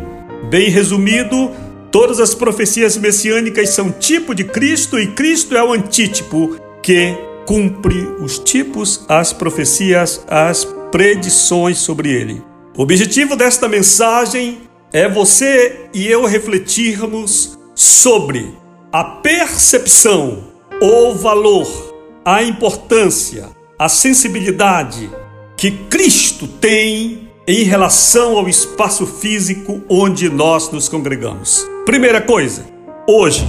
bem 0.50 0.70
resumido, 0.70 1.50
todas 1.94 2.18
as 2.18 2.34
profecias 2.34 2.96
messiânicas 2.96 3.68
são 3.68 3.92
tipo 3.92 4.34
de 4.34 4.42
Cristo 4.42 4.98
e 4.98 5.12
Cristo 5.12 5.56
é 5.56 5.62
o 5.62 5.72
antítipo 5.72 6.56
que 6.82 7.16
cumpre 7.46 7.96
os 8.18 8.36
tipos, 8.36 9.04
as 9.08 9.32
profecias, 9.32 10.24
as 10.26 10.64
predições 10.90 11.78
sobre 11.78 12.10
ele. 12.10 12.42
O 12.76 12.82
objetivo 12.82 13.36
desta 13.36 13.68
mensagem 13.68 14.62
é 14.92 15.08
você 15.08 15.88
e 15.94 16.08
eu 16.08 16.24
refletirmos 16.24 17.56
sobre 17.76 18.52
a 18.90 19.04
percepção, 19.04 20.48
o 20.82 21.14
valor, 21.14 21.94
a 22.24 22.42
importância, 22.42 23.50
a 23.78 23.88
sensibilidade 23.88 25.08
que 25.56 25.70
Cristo 25.70 26.48
tem 26.48 27.30
em 27.46 27.62
relação 27.62 28.36
ao 28.36 28.48
espaço 28.48 29.06
físico 29.06 29.80
onde 29.88 30.28
nós 30.28 30.72
nos 30.72 30.88
congregamos. 30.88 31.72
Primeira 31.84 32.18
coisa, 32.18 32.64
hoje, 33.06 33.46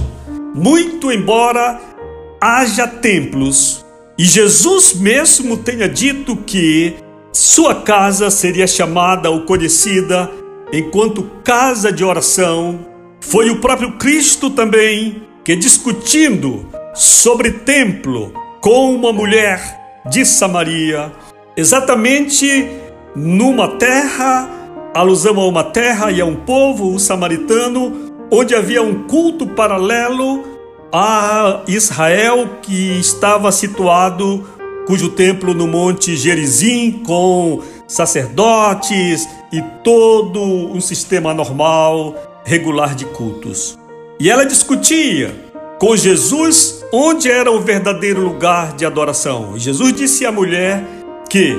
muito 0.54 1.10
embora 1.10 1.80
haja 2.38 2.86
templos 2.86 3.82
e 4.18 4.24
Jesus 4.24 4.92
mesmo 4.92 5.56
tenha 5.56 5.88
dito 5.88 6.36
que 6.36 6.96
sua 7.32 7.76
casa 7.76 8.30
seria 8.30 8.66
chamada 8.66 9.30
ou 9.30 9.46
conhecida 9.46 10.30
enquanto 10.70 11.30
casa 11.42 11.90
de 11.90 12.04
oração, 12.04 12.80
foi 13.22 13.48
o 13.48 13.58
próprio 13.58 13.92
Cristo 13.92 14.50
também 14.50 15.22
que, 15.42 15.56
discutindo 15.56 16.66
sobre 16.94 17.50
templo 17.52 18.34
com 18.60 18.94
uma 18.94 19.14
mulher 19.14 20.02
de 20.10 20.26
Samaria, 20.26 21.10
exatamente 21.56 22.68
numa 23.14 23.76
terra, 23.78 24.46
alusão 24.94 25.40
a 25.40 25.46
uma 25.46 25.64
terra 25.64 26.10
e 26.12 26.20
a 26.20 26.26
um 26.26 26.36
povo, 26.36 26.94
o 26.94 26.98
samaritano, 26.98 28.05
onde 28.30 28.54
havia 28.54 28.82
um 28.82 29.04
culto 29.04 29.46
paralelo 29.46 30.44
a 30.92 31.62
Israel 31.66 32.58
que 32.62 32.98
estava 32.98 33.50
situado 33.52 34.48
cujo 34.86 35.10
templo 35.10 35.52
no 35.52 35.66
Monte 35.66 36.16
Gerizim, 36.16 37.02
com 37.04 37.60
sacerdotes 37.88 39.28
e 39.52 39.60
todo 39.82 40.40
um 40.40 40.80
sistema 40.80 41.34
normal, 41.34 42.14
regular 42.44 42.94
de 42.94 43.04
cultos. 43.06 43.76
E 44.18 44.30
ela 44.30 44.46
discutia 44.46 45.34
com 45.78 45.96
Jesus 45.96 46.84
onde 46.92 47.30
era 47.30 47.50
o 47.50 47.60
verdadeiro 47.60 48.22
lugar 48.22 48.74
de 48.74 48.86
adoração. 48.86 49.56
E 49.56 49.60
Jesus 49.60 49.92
disse 49.92 50.24
à 50.24 50.32
mulher 50.32 50.84
que 51.28 51.56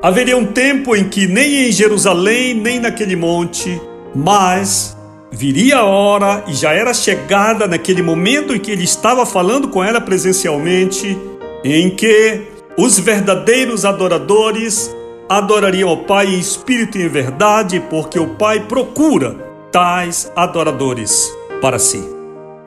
haveria 0.00 0.36
um 0.36 0.46
tempo 0.46 0.94
em 0.96 1.08
que 1.08 1.26
nem 1.26 1.68
em 1.68 1.72
Jerusalém, 1.72 2.54
nem 2.54 2.80
naquele 2.80 3.16
monte, 3.16 3.80
mas 4.14 4.96
viria 5.32 5.78
a 5.78 5.84
hora 5.84 6.44
e 6.46 6.52
já 6.52 6.72
era 6.72 6.92
chegada 6.92 7.66
naquele 7.66 8.02
momento 8.02 8.54
em 8.54 8.58
que 8.58 8.70
ele 8.70 8.84
estava 8.84 9.24
falando 9.24 9.68
com 9.68 9.82
ela 9.82 10.00
presencialmente, 10.00 11.18
em 11.64 11.90
que 11.90 12.42
os 12.76 12.98
verdadeiros 12.98 13.84
adoradores 13.84 14.94
adorariam 15.28 15.88
ao 15.88 16.04
Pai 16.04 16.26
em 16.26 16.38
espírito 16.38 16.98
e 16.98 17.02
em 17.02 17.08
verdade, 17.08 17.80
porque 17.88 18.18
o 18.18 18.34
Pai 18.34 18.60
procura 18.60 19.34
tais 19.72 20.30
adoradores 20.36 21.32
para 21.62 21.78
si. 21.78 22.02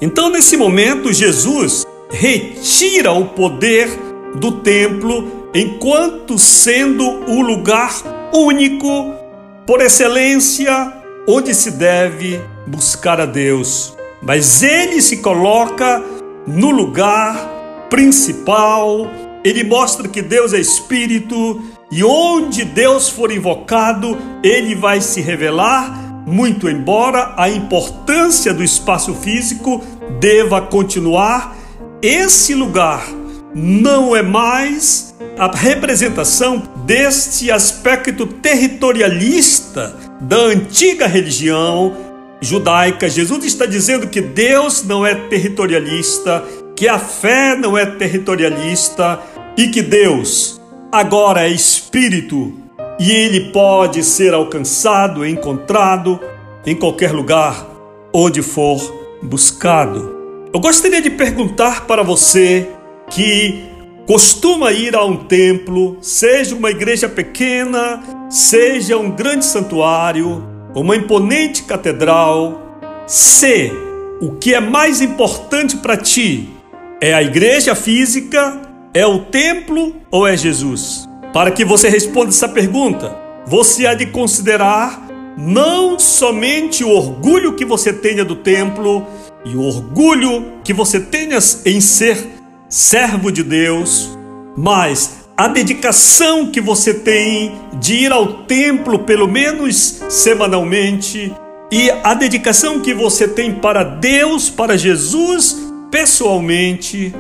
Então, 0.02 0.30
nesse 0.30 0.58
momento, 0.58 1.14
Jesus 1.14 1.86
retira 2.10 3.12
o 3.12 3.26
poder 3.26 3.88
do 4.36 4.52
templo 4.52 5.50
enquanto 5.54 6.38
sendo 6.38 7.04
o 7.30 7.42
lugar 7.42 7.94
único, 8.34 9.14
por 9.66 9.82
excelência, 9.82 10.94
onde 11.28 11.54
se 11.54 11.72
deve 11.72 12.40
buscar 12.68 13.20
a 13.22 13.26
Deus. 13.26 13.96
Mas 14.22 14.64
ele 14.64 15.02
se 15.02 15.18
coloca 15.18 16.04
no 16.48 16.72
lugar 16.72 17.54
principal 17.90 19.10
ele 19.46 19.64
mostra 19.64 20.08
que 20.08 20.24
Deus 20.24 20.54
é 20.54 20.60
espírito 20.60 21.62
e 21.92 22.04
onde 22.04 22.66
Deus 22.66 23.08
for 23.08 23.32
invocado, 23.32 24.18
ele 24.44 24.74
vai 24.74 25.00
se 25.00 25.22
revelar, 25.22 26.24
muito 26.26 26.68
embora 26.68 27.36
a 27.38 27.48
importância 27.48 28.52
do 28.52 28.64
espaço 28.64 29.14
físico 29.14 29.84
deva 30.20 30.64
continuar, 30.64 31.56
esse 32.02 32.56
lugar 32.56 33.08
não 33.54 34.16
é 34.16 34.24
mais 34.24 35.14
a 35.38 35.56
representação 35.56 36.64
deste 36.84 37.52
aspecto 37.52 38.26
territorialista 38.26 39.96
da 40.22 40.38
antiga 40.38 41.06
religião 41.06 41.96
judaica. 42.42 43.10
Jesus 43.10 43.46
está 43.46 43.66
dizendo 43.66 44.08
que 44.08 44.22
Deus 44.22 44.84
não 44.84 45.06
é 45.06 45.16
territorialista, 45.16 46.44
que 46.76 46.88
a 46.88 47.00
fé 47.00 47.56
não 47.56 47.78
é 47.78 47.86
territorialista, 47.86 49.20
e 49.58 49.68
que 49.70 49.82
Deus 49.82 50.62
agora 50.92 51.48
é 51.48 51.50
espírito 51.50 52.54
e 53.00 53.12
ele 53.12 53.52
pode 53.52 54.04
ser 54.04 54.34
alcançado, 54.34 55.26
encontrado 55.26 56.20
em 56.66 56.76
qualquer 56.76 57.12
lugar 57.12 57.68
onde 58.14 58.42
for 58.42 58.80
buscado. 59.22 60.16
Eu 60.54 60.60
gostaria 60.60 61.02
de 61.02 61.10
perguntar 61.10 61.86
para 61.86 62.04
você 62.04 62.70
que 63.10 63.64
costuma 64.08 64.72
ir 64.72 64.96
a 64.96 65.04
um 65.04 65.18
templo, 65.18 65.98
seja 66.02 66.56
uma 66.56 66.72
igreja 66.72 67.10
pequena, 67.10 68.02
seja 68.30 68.98
um 68.98 69.12
grande 69.12 69.44
santuário, 69.44 70.55
uma 70.82 70.96
imponente 70.96 71.64
catedral, 71.64 72.80
se 73.08 73.72
o 74.22 74.32
que 74.32 74.54
é 74.54 74.60
mais 74.60 75.02
importante 75.02 75.78
para 75.78 75.96
ti? 75.96 76.50
É 77.02 77.14
a 77.14 77.24
igreja 77.24 77.74
física? 77.76 78.62
É 78.94 79.06
o 79.06 79.20
templo 79.20 79.96
ou 80.12 80.28
é 80.28 80.36
Jesus? 80.36 81.08
Para 81.34 81.52
que 81.52 81.66
você 81.66 81.90
responda 81.90 82.30
essa 82.30 82.48
pergunta, 82.48 83.16
você 83.46 83.86
há 83.86 83.94
de 83.94 84.06
considerar 84.08 85.06
não 85.38 86.00
somente 86.00 86.84
o 86.84 86.90
orgulho 86.90 87.56
que 87.56 87.66
você 87.66 87.92
tenha 87.92 88.24
do 88.24 88.36
templo 88.36 89.06
e 89.44 89.56
o 89.56 89.62
orgulho 89.62 90.54
que 90.64 90.74
você 90.74 91.00
tenha 91.00 91.38
em 91.66 91.82
ser 91.82 92.18
servo 92.70 93.32
de 93.32 93.44
Deus, 93.44 94.18
mas 94.56 95.25
a 95.38 95.50
dedicação 95.50 96.50
que 96.50 96.62
você 96.62 96.94
tem 96.94 97.54
de 97.74 97.96
ir 97.96 98.12
ao 98.12 98.46
templo 98.46 99.00
pelo 99.00 99.28
menos 99.28 100.02
semanalmente 100.10 101.34
e 101.72 101.90
a 102.04 102.14
dedicação 102.14 102.80
que 102.80 102.94
você 102.94 103.28
tem 103.28 103.54
para 103.54 103.84
Deus, 103.84 104.50
para 104.50 104.78
Jesus 104.78 105.58
pessoalmente. 105.92 107.14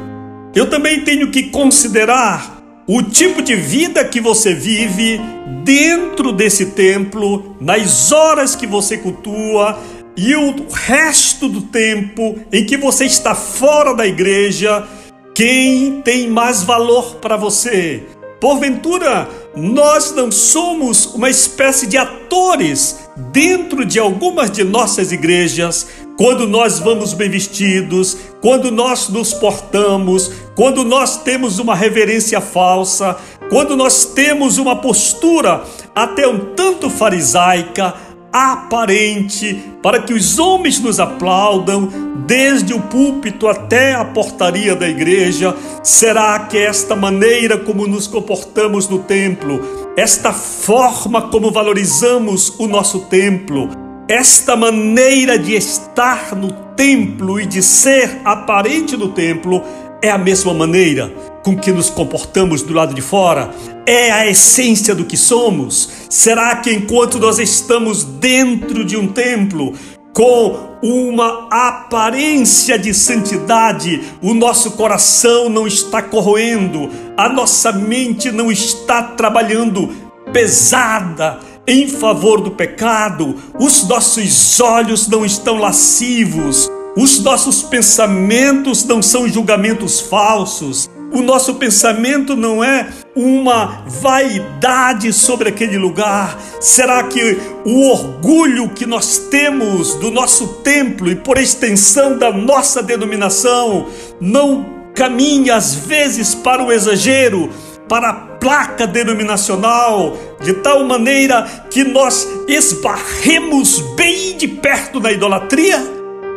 Eu 0.54 0.69
também 0.69 1.01
tenho 1.01 1.30
que 1.30 1.43
considerar 1.49 2.63
o 2.88 3.01
tipo 3.01 3.41
de 3.41 3.56
vida 3.56 4.06
que 4.06 4.21
você 4.21 4.54
vive 4.54 5.19
dentro 5.63 6.32
desse 6.32 6.67
templo, 6.67 7.58
nas 7.60 8.13
horas 8.13 8.56
que 8.56 8.65
você 8.65 8.97
cultua 8.97 9.78
e 10.15 10.34
o 10.36 10.67
resto 10.71 11.49
do 11.49 11.63
tempo 11.63 12.39
em 12.49 12.65
que 12.65 12.78
você 12.78 13.06
está 13.06 13.36
fora 13.36 13.93
da 13.93 14.08
igreja, 14.08 14.88
quem 15.36 16.02
tem 16.02 16.30
mais 16.30 16.63
valor 16.63 17.15
para 17.15 17.36
você? 17.36 18.04
Porventura, 18.39 19.28
nós 19.54 20.13
não 20.15 20.32
somos 20.32 21.08
uma 21.13 21.30
espécie 21.30 21.88
de 21.88 21.98
atores 21.98 23.00
dentro 23.34 23.84
de 23.84 24.00
algumas 24.00 24.50
de 24.50 24.63
nossas 24.63 25.12
igrejas, 25.12 25.88
quando 26.17 26.48
nós 26.48 26.80
vamos 26.80 27.12
bem 27.12 27.30
vestidos, 27.30 28.15
quando 28.39 28.71
nós 28.71 29.10
nos 29.10 29.34
portamos, 29.34 30.32
quando 30.56 30.86
nós 30.86 31.17
temos 31.17 31.60
uma 31.60 31.76
reverência 31.76 32.39
falsa, 32.39 33.17
quando 33.50 33.76
nós 33.76 34.06
temos 34.06 34.58
uma 34.58 34.78
postura 34.78 35.65
até 35.93 36.26
um 36.26 36.54
tanto 36.56 36.89
farisaica, 36.89 37.93
aparente, 38.36 39.63
para 39.82 40.02
que 40.02 40.13
os 40.13 40.38
homens 40.38 40.82
nos 40.82 41.00
aplaudam, 41.00 41.88
desde 42.28 42.74
o 42.74 42.82
púlpito 42.82 43.48
até 43.48 43.93
a 43.93 44.04
portaria 44.04 44.76
da 44.76 44.89
igreja, 44.89 45.56
será 45.82 46.39
que 46.39 46.58
esta 46.58 46.98
maneira 46.98 47.58
como 47.58 47.88
nos 47.88 48.08
comportamos 48.08 48.89
no 48.89 49.00
templo, 49.00 49.93
esta 49.95 50.34
forma 50.34 51.30
como 51.30 51.50
valorizamos 51.50 52.54
o 52.60 52.67
nosso 52.67 53.06
templo, 53.06 53.69
esta 54.06 54.58
maneira 54.58 55.39
de 55.39 55.56
estar 55.56 56.36
no 56.36 56.52
templo 56.76 57.39
e 57.39 57.45
de 57.45 57.63
ser 57.63 58.19
aparente 58.26 58.98
no 58.98 59.13
templo 59.13 59.63
é 60.02 60.12
a 60.12 60.17
mesma 60.17 60.54
maneira 60.54 61.35
com 61.45 61.55
que 61.55 61.71
nos 61.71 61.91
comportamos 61.91 62.63
do 62.63 62.73
lado 62.73 62.95
de 62.95 63.03
fora? 63.03 63.53
É 63.86 64.12
a 64.12 64.27
essência 64.27 64.95
do 64.95 65.05
que 65.05 65.15
somos? 65.15 65.88
Será 66.10 66.55
que 66.55 66.73
enquanto 66.73 67.19
nós 67.19 67.38
estamos 67.38 68.03
dentro 68.03 68.84
de 68.84 68.97
um 68.97 69.08
templo, 69.08 69.75
com 70.12 70.75
uma 70.81 71.47
aparência 71.51 72.79
de 72.79 72.95
santidade, 72.95 74.01
o 74.23 74.34
nosso 74.34 74.71
coração 74.71 75.47
não 75.47 75.67
está 75.67 76.01
corroendo, 76.01 76.89
a 77.15 77.29
nossa 77.29 77.71
mente 77.71 78.31
não 78.31 78.51
está 78.51 79.03
trabalhando 79.03 79.93
pesada, 80.34 81.39
em 81.67 81.88
favor 81.88 82.41
do 82.41 82.51
pecado, 82.51 83.36
os 83.60 83.88
nossos 83.88 84.60
olhos 84.60 85.08
não 85.08 85.23
estão 85.23 85.60
lascivos, 85.60 86.71
os 86.97 87.19
nossos 87.19 87.62
pensamentos 87.62 88.84
não 88.84 89.01
são 89.01 89.27
julgamentos 89.27 89.99
falsos, 89.99 90.89
o 91.15 91.21
nosso 91.21 91.56
pensamento 91.56 92.36
não 92.36 92.62
é 92.62 92.89
uma 93.15 93.86
vaidade 93.88 95.13
sobre 95.13 95.47
aquele 95.47 95.78
lugar? 95.78 96.38
Será 96.60 97.04
que 97.04 97.38
o 97.63 97.89
orgulho 97.89 98.69
que 98.69 98.86
nós 98.86 99.17
temos 99.30 99.95
do 99.95 100.12
nosso 100.12 100.47
templo 100.62 101.10
e 101.10 101.15
por 101.15 101.38
extensão 101.38 102.17
da 102.17 102.34
nossa 102.34 102.84
denominação 102.84 103.88
não 104.19 104.65
caminha 104.93 105.56
às 105.56 105.73
vezes 105.75 106.36
para 106.36 106.62
o 106.62 106.69
exagero, 106.69 107.49
para 107.88 108.10
a 108.10 108.13
placa 108.13 108.86
denominacional, 108.86 110.17
de 110.41 110.51
tal 110.56 110.84
maneira 110.84 111.43
que 111.69 111.86
nós 111.86 112.28
esbarremos 112.45 113.80
bem 113.95 114.36
de 114.36 114.49
perto 114.49 114.99
na 114.99 115.13
idolatria? 115.13 115.82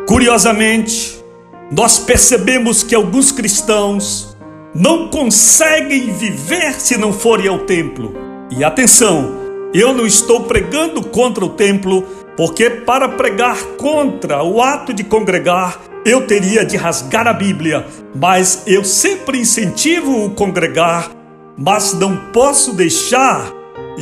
Curiosamente, 0.06 1.18
nós 1.72 1.98
percebemos 1.98 2.84
que 2.84 2.94
alguns 2.94 3.32
cristãos 3.32 4.27
não 4.78 5.08
conseguem 5.08 6.12
viver 6.12 6.80
se 6.80 6.96
não 6.96 7.12
forem 7.12 7.48
ao 7.48 7.58
templo. 7.60 8.14
E 8.50 8.64
atenção, 8.64 9.36
eu 9.74 9.92
não 9.92 10.06
estou 10.06 10.44
pregando 10.44 11.02
contra 11.02 11.44
o 11.44 11.50
templo, 11.50 12.02
porque 12.36 12.70
para 12.70 13.08
pregar 13.08 13.62
contra 13.76 14.42
o 14.42 14.62
ato 14.62 14.94
de 14.94 15.04
congregar, 15.04 15.80
eu 16.04 16.26
teria 16.26 16.64
de 16.64 16.76
rasgar 16.76 17.26
a 17.26 17.32
Bíblia, 17.32 17.86
mas 18.14 18.62
eu 18.66 18.84
sempre 18.84 19.38
incentivo 19.38 20.24
o 20.24 20.30
congregar 20.30 21.18
mas 21.58 21.92
não 21.92 22.16
posso 22.32 22.72
deixar 22.72 23.52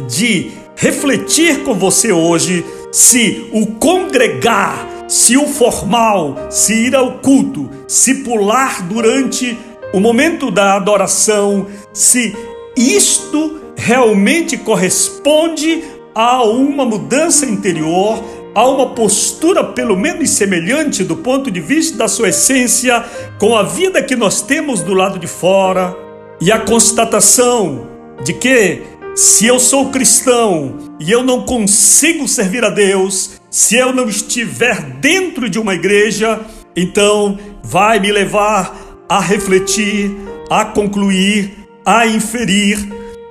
de 0.07 0.51
refletir 0.77 1.65
com 1.65 1.73
você 1.73 2.13
hoje 2.13 2.65
se 2.93 3.49
o 3.51 3.67
congregar, 3.67 4.87
se 5.09 5.39
o 5.39 5.47
formal, 5.47 6.37
se 6.51 6.75
ir 6.75 6.95
ao 6.95 7.19
culto, 7.21 7.71
se 7.89 8.17
pular 8.17 8.83
durante 8.83 9.57
o 9.97 10.01
momento 10.01 10.51
da 10.51 10.75
adoração, 10.75 11.69
se 11.91 12.37
isto 12.77 13.63
realmente 13.75 14.59
corresponde 14.59 15.83
a 16.15 16.43
uma 16.45 16.85
mudança 16.85 17.47
interior, 17.47 18.23
a 18.55 18.69
uma 18.69 18.91
postura 18.91 19.65
pelo 19.65 19.97
menos 19.97 20.29
semelhante 20.29 21.03
do 21.03 21.17
ponto 21.17 21.51
de 21.51 21.63
vista 21.63 21.97
da 21.97 22.09
sua 22.09 22.29
essência 22.29 23.03
com 23.39 23.57
a 23.57 23.63
vida 23.63 24.03
que 24.03 24.15
nós 24.15 24.43
temos 24.43 24.83
do 24.83 24.93
lado 24.93 25.19
de 25.19 25.27
fora 25.27 25.97
e 26.43 26.53
a 26.53 26.59
constatação 26.59 27.87
de 28.23 28.35
que 28.35 28.83
se 29.15 29.47
eu 29.47 29.59
sou 29.59 29.89
cristão 29.89 30.77
e 31.01 31.11
eu 31.11 31.23
não 31.23 31.45
consigo 31.45 32.29
servir 32.29 32.67
a 32.67 32.69
Deus, 32.69 33.41
se 33.51 33.77
eu 33.77 33.95
não 33.95 34.11
estiver 34.11 34.79
dentro 35.01 35.49
de 35.49 35.59
uma 35.59 35.75
igreja, 35.75 36.39
então 36.77 37.39
vai 37.65 37.99
me 37.99 38.13
levar 38.13 38.86
a 39.09 39.21
refletir, 39.21 40.17
a 40.51 40.65
concluir, 40.65 41.57
a 41.85 42.07
inferir 42.07 42.79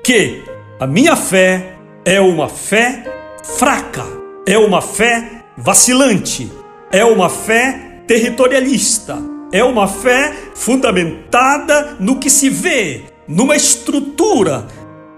que 0.03 0.43
a 0.79 0.87
minha 0.87 1.15
fé 1.15 1.75
é 2.03 2.19
uma 2.19 2.49
fé 2.49 3.03
fraca, 3.43 4.05
é 4.45 4.57
uma 4.57 4.81
fé 4.81 5.43
vacilante, 5.57 6.51
é 6.91 7.03
uma 7.03 7.29
fé 7.29 8.01
territorialista 8.07 9.35
é 9.55 9.63
uma 9.63 9.87
fé 9.87 10.33
fundamentada 10.53 11.95
no 11.97 12.19
que 12.19 12.29
se 12.29 12.49
vê, 12.49 13.03
numa 13.25 13.55
estrutura 13.55 14.67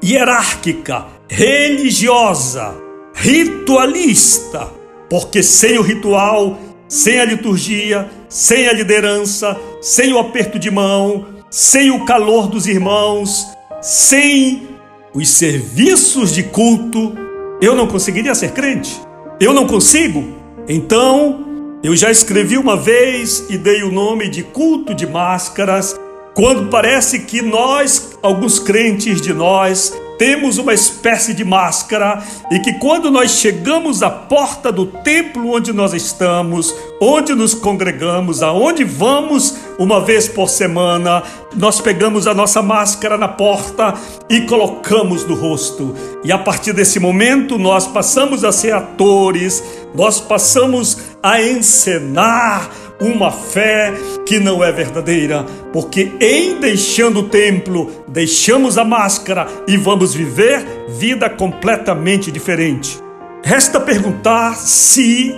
hierárquica, 0.04 1.08
religiosa, 1.28 2.76
ritualista, 3.16 4.68
porque 5.10 5.42
sem 5.42 5.80
o 5.80 5.82
ritual, 5.82 6.60
sem 6.88 7.20
a 7.20 7.26
liturgia, 7.26 8.08
sem 8.30 8.68
a 8.68 8.74
liderança, 8.74 9.58
sem 9.82 10.14
o 10.14 10.20
aperto 10.20 10.60
de 10.60 10.70
mão, 10.70 11.26
sem 11.50 11.92
o 11.92 12.06
calor 12.06 12.48
dos 12.48 12.68
irmãos, 12.68 13.48
sem 13.82 14.68
os 15.14 15.30
serviços 15.30 16.34
de 16.34 16.44
culto, 16.44 17.16
eu 17.62 17.76
não 17.76 17.88
conseguiria 17.88 18.36
ser 18.36 18.52
crente. 18.52 19.00
Eu 19.40 19.54
não 19.54 19.66
consigo. 19.66 20.36
Então, 20.68 21.46
eu 21.84 21.96
já 21.96 22.12
escrevi 22.12 22.58
uma 22.58 22.76
vez 22.76 23.46
e 23.50 23.58
dei 23.58 23.84
o 23.84 23.92
nome 23.92 24.30
de 24.30 24.44
culto 24.44 24.94
de 24.94 25.08
máscaras, 25.08 25.96
quando 26.34 26.70
parece 26.70 27.20
que 27.20 27.42
nós, 27.42 28.18
alguns 28.22 28.60
crentes 28.60 29.22
de 29.22 29.34
nós, 29.34 29.94
temos 30.18 30.58
uma 30.58 30.74
espécie 30.74 31.34
de 31.34 31.44
máscara 31.44 32.24
e 32.52 32.60
que 32.60 32.74
quando 32.74 33.12
nós 33.12 33.32
chegamos 33.32 34.02
à 34.02 34.10
porta 34.10 34.72
do 34.72 34.86
templo 34.86 35.54
onde 35.54 35.72
nós 35.72 35.94
estamos, 35.94 36.74
onde 37.00 37.36
nos 37.36 37.54
congregamos, 37.54 38.42
aonde 38.42 38.84
vamos 38.84 39.56
uma 39.78 40.02
vez 40.02 40.28
por 40.28 40.50
semana, 40.50 41.24
nós 41.56 41.80
pegamos 41.80 42.26
a 42.26 42.34
nossa 42.34 42.62
máscara 42.62 43.18
na 43.18 43.28
porta 43.28 43.94
e 44.30 44.42
colocamos 44.42 45.26
no 45.26 45.36
rosto. 45.36 45.96
E 46.24 46.32
a 46.32 46.38
partir 46.38 46.74
desse 46.74 47.00
momento 47.00 47.58
nós 47.58 47.88
passamos 47.88 48.44
a 48.44 48.52
ser 48.52 48.74
atores, 48.74 49.64
nós 49.94 50.20
passamos 50.20 50.98
a 51.22 51.42
encenar 51.42 52.70
uma 53.00 53.32
fé 53.32 53.94
que 54.26 54.40
não 54.40 54.64
é 54.64 54.72
verdadeira, 54.72 55.46
porque 55.72 56.12
em 56.20 56.60
deixando 56.60 57.20
o 57.20 57.30
templo, 57.30 57.92
deixamos 58.08 58.78
a 58.78 58.84
máscara 58.84 59.48
e 59.68 59.78
vamos 59.78 60.14
viver 60.14 60.66
vida 60.90 61.30
completamente 61.30 62.32
diferente. 62.32 63.00
Resta 63.44 63.80
perguntar 63.80 64.56
se, 64.56 65.36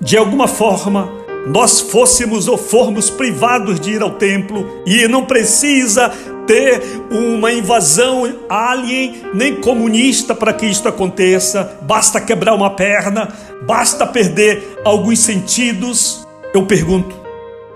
de 0.00 0.16
alguma 0.16 0.46
forma, 0.46 1.10
nós 1.46 1.80
fôssemos 1.80 2.48
ou 2.48 2.56
formos 2.56 3.10
privados 3.10 3.78
de 3.78 3.92
ir 3.92 4.02
ao 4.02 4.12
templo 4.12 4.82
e 4.86 5.06
não 5.06 5.24
precisa 5.24 6.12
ter 6.46 6.80
uma 7.10 7.52
invasão 7.52 8.22
alien 8.48 9.22
nem 9.34 9.56
comunista 9.56 10.34
para 10.34 10.52
que 10.52 10.66
isto 10.66 10.88
aconteça, 10.88 11.78
basta 11.82 12.20
quebrar 12.20 12.54
uma 12.54 12.70
perna, 12.70 13.28
basta 13.66 14.06
perder 14.06 14.80
alguns 14.84 15.18
sentidos 15.18 16.25
eu 16.56 16.66
pergunto: 16.66 17.14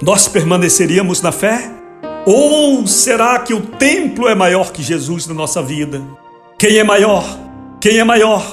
nós 0.02 0.26
permaneceríamos 0.26 1.20
na 1.22 1.32
fé? 1.32 1.70
Ou 2.26 2.86
será 2.86 3.38
que 3.38 3.54
o 3.54 3.60
templo 3.60 4.28
é 4.28 4.34
maior 4.34 4.72
que 4.72 4.82
Jesus 4.82 5.26
na 5.26 5.34
nossa 5.34 5.62
vida? 5.62 6.02
Quem 6.58 6.76
é 6.76 6.84
maior? 6.84 7.24
Quem 7.80 7.98
é 7.98 8.04
maior? 8.04 8.44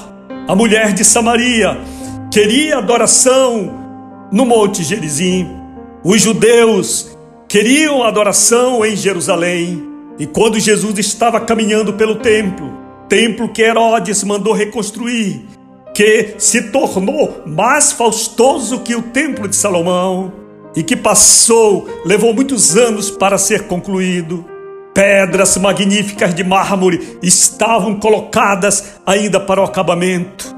A 0.46 0.54
mulher 0.54 0.92
de 0.92 1.04
Samaria 1.04 1.78
queria 2.30 2.78
adoração 2.78 3.70
no 4.32 4.46
Monte 4.46 4.82
Gerizim. 4.82 5.48
Os 6.02 6.22
judeus 6.22 7.16
queriam 7.46 8.02
adoração 8.02 8.84
em 8.84 8.96
Jerusalém. 8.96 9.86
E 10.18 10.26
quando 10.26 10.58
Jesus 10.58 10.98
estava 10.98 11.40
caminhando 11.40 11.92
pelo 11.92 12.16
templo, 12.16 12.72
templo 13.08 13.48
que 13.48 13.62
Herodes 13.62 14.24
mandou 14.24 14.52
reconstruir, 14.52 15.46
que 15.98 16.36
se 16.38 16.62
tornou 16.70 17.42
mais 17.44 17.90
faustoso 17.90 18.78
que 18.78 18.94
o 18.94 19.02
templo 19.02 19.48
de 19.48 19.56
Salomão 19.56 20.32
e 20.76 20.80
que 20.80 20.94
passou, 20.94 21.88
levou 22.04 22.32
muitos 22.32 22.76
anos 22.76 23.10
para 23.10 23.36
ser 23.36 23.62
concluído. 23.62 24.44
Pedras 24.94 25.56
magníficas 25.56 26.32
de 26.32 26.44
mármore 26.44 27.18
estavam 27.20 27.98
colocadas 27.98 29.00
ainda 29.04 29.40
para 29.40 29.60
o 29.60 29.64
acabamento. 29.64 30.54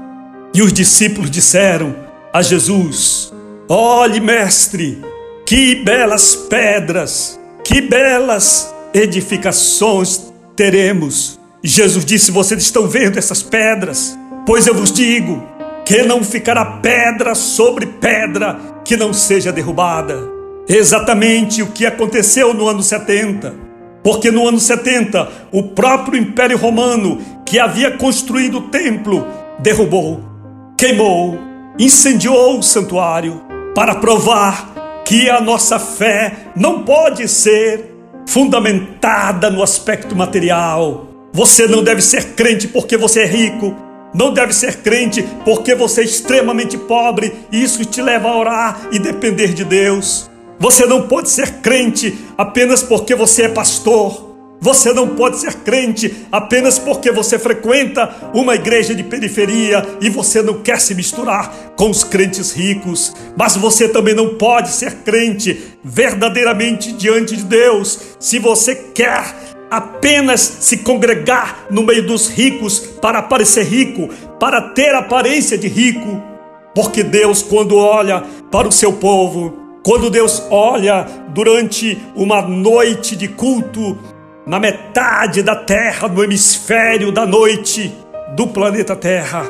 E 0.53 0.61
os 0.61 0.71
discípulos 0.71 1.31
disseram 1.31 1.95
a 2.31 2.43
Jesus: 2.43 3.33
Olhe, 3.67 4.19
mestre, 4.19 5.01
que 5.43 5.73
belas 5.73 6.35
pedras, 6.35 7.39
que 7.63 7.81
belas 7.81 8.71
edificações 8.93 10.31
teremos. 10.55 11.39
Jesus 11.63 12.05
disse: 12.05 12.29
Vocês 12.29 12.61
estão 12.61 12.87
vendo 12.87 13.17
essas 13.17 13.41
pedras? 13.41 14.20
Pois 14.51 14.67
eu 14.67 14.75
vos 14.75 14.91
digo 14.91 15.41
que 15.85 16.03
não 16.03 16.25
ficará 16.25 16.65
pedra 16.65 17.33
sobre 17.33 17.85
pedra 17.85 18.59
que 18.83 18.97
não 18.97 19.13
seja 19.13 19.49
derrubada. 19.49 20.29
Exatamente 20.67 21.61
o 21.61 21.67
que 21.67 21.85
aconteceu 21.85 22.53
no 22.53 22.67
ano 22.67 22.83
70. 22.83 23.55
Porque 24.03 24.29
no 24.29 24.45
ano 24.45 24.59
70, 24.59 25.29
o 25.53 25.63
próprio 25.69 26.19
Império 26.19 26.57
Romano, 26.57 27.17
que 27.45 27.59
havia 27.59 27.91
construído 27.91 28.57
o 28.57 28.61
templo, 28.63 29.25
derrubou, 29.59 30.21
queimou, 30.77 31.39
incendiou 31.79 32.59
o 32.59 32.61
santuário 32.61 33.41
para 33.73 33.95
provar 33.95 35.01
que 35.05 35.29
a 35.29 35.39
nossa 35.39 35.79
fé 35.79 36.33
não 36.57 36.83
pode 36.83 37.25
ser 37.29 37.89
fundamentada 38.27 39.49
no 39.49 39.63
aspecto 39.63 40.13
material. 40.13 41.07
Você 41.31 41.69
não 41.69 41.81
deve 41.81 42.01
ser 42.01 42.33
crente 42.33 42.67
porque 42.67 42.97
você 42.97 43.21
é 43.21 43.25
rico. 43.25 43.89
Não 44.13 44.33
deve 44.33 44.53
ser 44.53 44.77
crente 44.77 45.25
porque 45.45 45.73
você 45.73 46.01
é 46.01 46.05
extremamente 46.05 46.77
pobre 46.77 47.33
e 47.51 47.63
isso 47.63 47.83
te 47.85 48.01
leva 48.01 48.29
a 48.29 48.37
orar 48.37 48.81
e 48.91 48.99
depender 48.99 49.53
de 49.53 49.63
Deus. 49.63 50.29
Você 50.59 50.85
não 50.85 51.07
pode 51.07 51.29
ser 51.29 51.53
crente 51.61 52.17
apenas 52.37 52.83
porque 52.83 53.15
você 53.15 53.43
é 53.43 53.49
pastor. 53.49 54.31
Você 54.63 54.93
não 54.93 55.15
pode 55.15 55.39
ser 55.39 55.55
crente 55.55 56.27
apenas 56.31 56.77
porque 56.77 57.11
você 57.11 57.39
frequenta 57.39 58.31
uma 58.31 58.53
igreja 58.53 58.93
de 58.93 59.01
periferia 59.03 59.83
e 59.99 60.07
você 60.07 60.43
não 60.43 60.61
quer 60.61 60.79
se 60.79 60.93
misturar 60.93 61.73
com 61.75 61.89
os 61.89 62.03
crentes 62.03 62.51
ricos. 62.51 63.11
Mas 63.35 63.55
você 63.55 63.87
também 63.87 64.13
não 64.13 64.35
pode 64.35 64.69
ser 64.69 64.97
crente 64.97 65.59
verdadeiramente 65.83 66.91
diante 66.91 67.35
de 67.35 67.43
Deus 67.43 67.99
se 68.19 68.37
você 68.37 68.75
quer 68.75 69.33
apenas 69.71 70.41
se 70.41 70.79
congregar 70.79 71.67
no 71.69 71.81
meio 71.83 72.05
dos 72.05 72.27
ricos 72.27 72.79
para 72.79 73.21
parecer 73.21 73.63
rico, 73.63 74.09
para 74.37 74.61
ter 74.61 74.93
aparência 74.93 75.57
de 75.57 75.69
rico. 75.69 76.21
Porque 76.75 77.01
Deus, 77.01 77.41
quando 77.41 77.77
olha 77.77 78.21
para 78.51 78.67
o 78.67 78.71
seu 78.71 78.93
povo, 78.93 79.57
quando 79.83 80.09
Deus 80.09 80.43
olha 80.51 81.07
durante 81.29 81.97
uma 82.15 82.41
noite 82.41 83.15
de 83.15 83.29
culto, 83.29 83.97
na 84.45 84.59
metade 84.59 85.41
da 85.41 85.55
terra, 85.55 86.07
no 86.07 86.23
hemisfério 86.23 87.11
da 87.11 87.25
noite 87.25 87.93
do 88.35 88.47
planeta 88.47 88.95
Terra, 88.95 89.45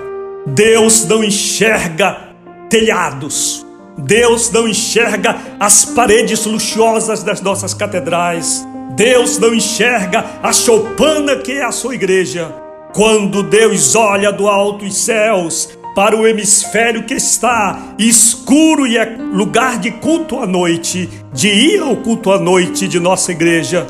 Deus 0.46 1.06
não 1.08 1.24
enxerga 1.24 2.30
telhados, 2.70 3.66
Deus 4.04 4.52
não 4.52 4.68
enxerga 4.68 5.38
as 5.60 5.86
paredes 5.86 6.46
luxuosas 6.46 7.24
das 7.24 7.42
nossas 7.42 7.74
catedrais, 7.74 8.66
Deus 8.96 9.38
não 9.38 9.54
enxerga 9.54 10.26
a 10.44 10.52
choupana 10.52 11.38
que 11.38 11.54
é 11.54 11.64
a 11.64 11.72
sua 11.72 11.96
igreja. 11.96 12.54
Quando 12.94 13.42
Deus 13.42 13.96
olha 13.96 14.32
do 14.32 14.48
alto 14.48 14.86
os 14.86 14.98
céus 14.98 15.70
para 15.96 16.16
o 16.16 16.28
hemisfério 16.28 17.04
que 17.04 17.14
está 17.14 17.96
escuro 17.98 18.86
e 18.86 18.98
é 18.98 19.06
lugar 19.06 19.80
de 19.80 19.92
culto 19.92 20.40
à 20.40 20.48
noite, 20.48 21.10
de 21.34 21.48
ir 21.48 21.82
ao 21.82 21.96
culto 21.98 22.32
à 22.32 22.40
noite 22.40 22.88
de 22.88 23.00
nossa 23.00 23.32
igreja, 23.32 23.88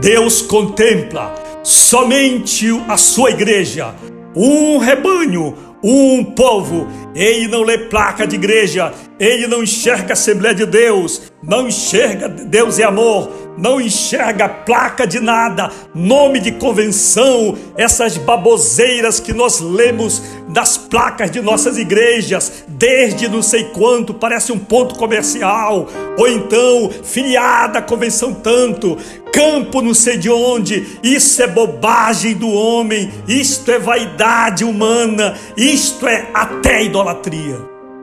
Deus 0.00 0.42
contempla 0.42 1.34
somente 1.62 2.68
a 2.88 2.96
sua 2.96 3.30
igreja, 3.30 3.94
um 4.36 4.78
rebanho, 4.78 5.56
um 5.84 6.24
povo. 6.24 6.88
Ele 7.14 7.46
não 7.46 7.62
lê 7.62 7.76
placa 7.76 8.26
de 8.26 8.36
igreja, 8.36 8.92
ele 9.20 9.46
não 9.46 9.62
enxerga 9.62 10.10
a 10.10 10.12
Assembleia 10.14 10.54
de 10.54 10.66
Deus, 10.66 11.30
não 11.42 11.68
enxerga 11.68 12.28
Deus 12.28 12.78
é 12.78 12.84
amor, 12.84 13.30
não 13.56 13.80
enxerga 13.80 14.48
placa 14.48 15.06
de 15.06 15.20
nada, 15.20 15.70
nome 15.94 16.40
de 16.40 16.52
convenção, 16.52 17.56
essas 17.76 18.16
baboseiras 18.16 19.20
que 19.20 19.32
nós 19.32 19.60
lemos 19.60 20.22
das 20.48 20.76
placas 20.76 21.30
de 21.30 21.40
nossas 21.40 21.78
igrejas, 21.78 22.64
desde 22.66 23.28
não 23.28 23.42
sei 23.42 23.64
quanto, 23.64 24.14
parece 24.14 24.50
um 24.50 24.58
ponto 24.58 24.96
comercial, 24.96 25.86
ou 26.18 26.26
então 26.26 26.90
filiada 27.02 27.80
convenção 27.80 28.32
tanto, 28.34 28.96
campo 29.34 29.82
não 29.82 29.92
sei 29.92 30.16
de 30.16 30.30
onde, 30.30 30.86
isso 31.02 31.42
é 31.42 31.48
bobagem 31.48 32.34
do 32.34 32.48
homem, 32.48 33.10
isto 33.26 33.68
é 33.68 33.80
vaidade 33.80 34.64
humana, 34.64 35.36
isto 35.56 36.06
é 36.06 36.30
até 36.32 36.84
idolatria. 36.84 37.58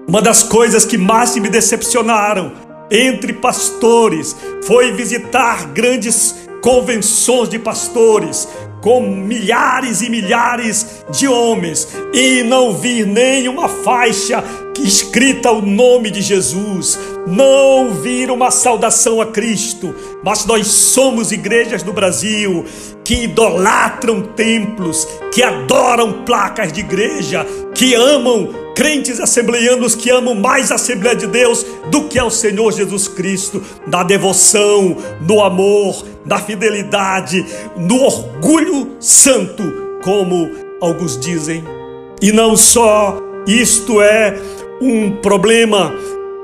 Uma 0.06 0.22
das 0.22 0.44
coisas 0.44 0.84
que 0.84 0.98
mais 0.98 1.34
me 1.38 1.48
decepcionaram 1.48 2.52
entre 2.92 3.32
pastores, 3.32 4.36
foi 4.64 4.92
visitar 4.92 5.68
grandes 5.68 6.36
convenções 6.62 7.48
de 7.48 7.58
pastores 7.58 8.50
com 8.82 9.02
milhares 9.02 10.02
e 10.02 10.10
milhares 10.10 11.04
de 11.10 11.28
homens 11.28 11.88
e 12.14 12.44
não 12.44 12.74
vir 12.74 13.06
nenhuma 13.06 13.70
faixa 13.70 14.44
escrita 14.80 15.52
o 15.52 15.62
nome 15.62 16.10
de 16.10 16.22
Jesus, 16.22 17.00
não 17.28 17.94
vir 17.94 18.32
uma 18.32 18.50
saudação 18.50 19.22
a 19.22 19.28
Cristo, 19.28 19.94
mas 20.24 20.46
nós 20.46 20.68
somos 20.68 21.32
igrejas 21.32 21.84
do 21.84 21.94
Brasil 21.94 22.66
que 23.12 23.26
idolatram 23.26 24.22
templos, 24.22 25.06
que 25.34 25.44
adoram 25.44 26.24
placas 26.24 26.72
de 26.72 26.80
igreja, 26.80 27.46
que 27.76 27.94
amam 27.94 28.48
crentes 28.74 29.20
assembleianos 29.20 29.96
que 29.96 30.10
amam 30.10 30.34
mais 30.34 30.72
a 30.72 30.76
Assembleia 30.76 31.14
de 31.14 31.28
Deus 31.28 31.66
do 31.90 32.06
que 32.06 32.18
ao 32.18 32.32
Senhor 32.32 32.72
Jesus 32.72 33.10
Cristo, 33.10 33.62
na 33.86 34.02
devoção, 34.02 34.96
no 35.20 35.44
amor, 35.44 36.06
na 36.26 36.40
fidelidade, 36.40 37.46
no 37.76 38.02
orgulho 38.02 38.96
santo, 38.98 39.62
como 40.02 40.50
alguns 40.80 41.20
dizem. 41.20 41.66
E 42.22 42.32
não 42.32 42.56
só 42.56 43.18
isto 43.46 44.02
é 44.02 44.40
um 44.82 45.18
problema 45.18 45.94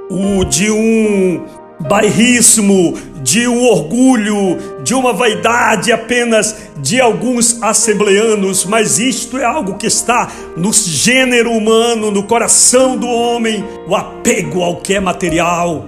o 0.09 0.43
de 0.43 0.69
um 0.69 1.45
bairrismo, 1.87 2.93
de 3.27 3.45
um 3.45 3.61
orgulho, 3.65 4.57
de 4.83 4.93
uma 4.93 5.11
vaidade 5.11 5.91
apenas 5.91 6.55
de 6.77 7.01
alguns 7.01 7.61
assembleanos, 7.61 8.63
mas 8.63 8.99
isto 8.99 9.37
é 9.37 9.43
algo 9.43 9.77
que 9.77 9.85
está 9.85 10.31
no 10.55 10.71
gênero 10.71 11.51
humano, 11.51 12.09
no 12.09 12.23
coração 12.23 12.95
do 12.95 13.05
homem, 13.05 13.65
o 13.85 13.93
apego 13.97 14.63
ao 14.63 14.77
que 14.77 14.93
é 14.93 15.01
material. 15.01 15.85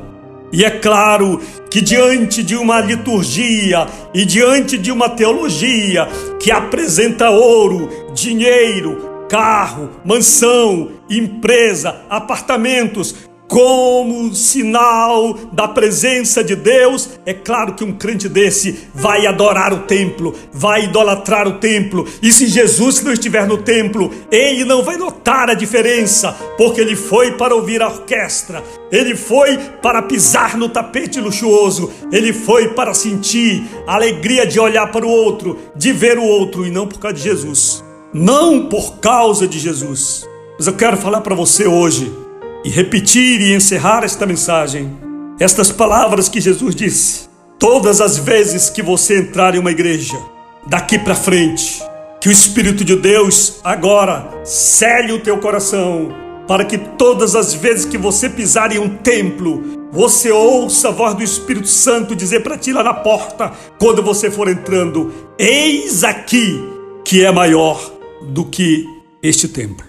E 0.52 0.65
é 0.65 0.69
claro 0.69 1.39
que 1.71 1.80
diante 1.80 2.43
de 2.43 2.58
uma 2.58 2.82
liturgia 2.82 3.88
e 4.13 4.25
diante 4.25 4.78
de 4.78 4.91
uma 4.91 5.08
teologia 5.08 6.10
que 6.41 6.52
apresenta 6.52 7.30
ouro, 7.30 7.88
dinheiro, 8.13 9.25
carro, 9.30 9.91
mansão, 10.04 10.89
empresa, 11.10 12.02
apartamentos, 12.10 13.15
como 13.49 14.33
sinal 14.35 15.33
da 15.51 15.67
presença 15.67 16.43
de 16.43 16.55
Deus, 16.55 17.09
é 17.25 17.33
claro 17.33 17.73
que 17.73 17.83
um 17.83 17.93
crente 17.93 18.29
desse 18.29 18.88
vai 18.93 19.25
adorar 19.25 19.73
o 19.73 19.79
templo, 19.79 20.35
vai 20.53 20.85
idolatrar 20.85 21.47
o 21.47 21.53
templo, 21.53 22.07
e 22.21 22.31
se 22.31 22.47
Jesus 22.47 23.01
não 23.01 23.12
estiver 23.12 23.47
no 23.47 23.57
templo, 23.57 24.13
ele 24.31 24.63
não 24.63 24.83
vai 24.83 24.97
notar 24.97 25.49
a 25.49 25.55
diferença, 25.55 26.31
porque 26.57 26.79
ele 26.79 26.95
foi 26.95 27.31
para 27.31 27.55
ouvir 27.55 27.81
a 27.81 27.88
orquestra, 27.88 28.63
ele 28.91 29.15
foi 29.15 29.57
para 29.81 30.03
pisar 30.03 30.55
no 30.55 30.69
tapete 30.69 31.19
luxuoso, 31.19 31.91
ele 32.12 32.31
foi 32.31 32.69
para 32.69 32.93
sentir 32.93 33.63
a 33.88 33.95
alegria 33.95 34.45
de 34.45 34.59
olhar 34.59 34.91
para 34.91 35.07
o 35.07 35.09
outro, 35.09 35.57
de 35.75 35.91
ver 35.91 36.19
o 36.19 36.23
outro, 36.23 36.67
e 36.67 36.69
não 36.69 36.85
por 36.85 36.99
causa 36.99 37.17
de 37.17 37.23
Jesus. 37.23 37.83
Não 38.13 38.67
por 38.67 38.97
causa 38.99 39.47
de 39.47 39.57
Jesus. 39.57 40.27
Mas 40.57 40.67
eu 40.67 40.73
quero 40.73 40.97
falar 40.97 41.21
para 41.21 41.35
você 41.35 41.67
hoje 41.67 42.29
e 42.63 42.69
repetir 42.69 43.41
e 43.41 43.54
encerrar 43.54 44.04
esta 44.04 44.26
mensagem, 44.26 44.91
estas 45.39 45.72
palavras 45.72 46.28
que 46.28 46.41
Jesus 46.41 46.76
disse. 46.76 47.30
Todas 47.58 48.02
as 48.02 48.17
vezes 48.17 48.69
que 48.69 48.82
você 48.82 49.19
entrar 49.19 49.56
em 49.56 49.60
uma 49.60 49.72
igreja, 49.72 50.17
daqui 50.65 50.98
para 50.98 51.15
frente, 51.15 51.82
que 52.22 52.30
o 52.30 52.32
Espírito 52.32 52.84
de 52.84 52.95
Deus 52.95 53.60
agora 53.63 54.41
cele 54.43 55.13
o 55.13 55.19
teu 55.19 55.38
coração, 55.39 56.13
para 56.48 56.65
que 56.65 56.78
todas 56.78 57.36
as 57.36 57.54
vezes 57.54 57.86
que 57.86 57.98
você 57.98 58.30
pisar 58.30 58.72
em 58.72 58.80
um 58.80 58.89
templo, 58.98 59.88
você 59.91 60.32
ouça 60.32 60.89
a 60.89 60.91
voz 60.91 61.15
do 61.15 61.24
Espírito 61.24 61.67
Santo 61.67 62.15
dizer 62.15 62.41
para 62.41 62.58
ti 62.58 62.74
lá 62.74 62.84
na 62.84 62.93
porta, 62.93 63.52
quando 63.80 64.02
você 64.02 64.30
for 64.32 64.48
entrando: 64.48 65.13
Eis 65.38 66.04
aqui 66.04 66.63
que 67.06 67.24
é 67.24 67.32
maior 67.32 67.80
do 68.22 68.45
que 68.45 68.86
este 69.22 69.48
templo. 69.48 69.88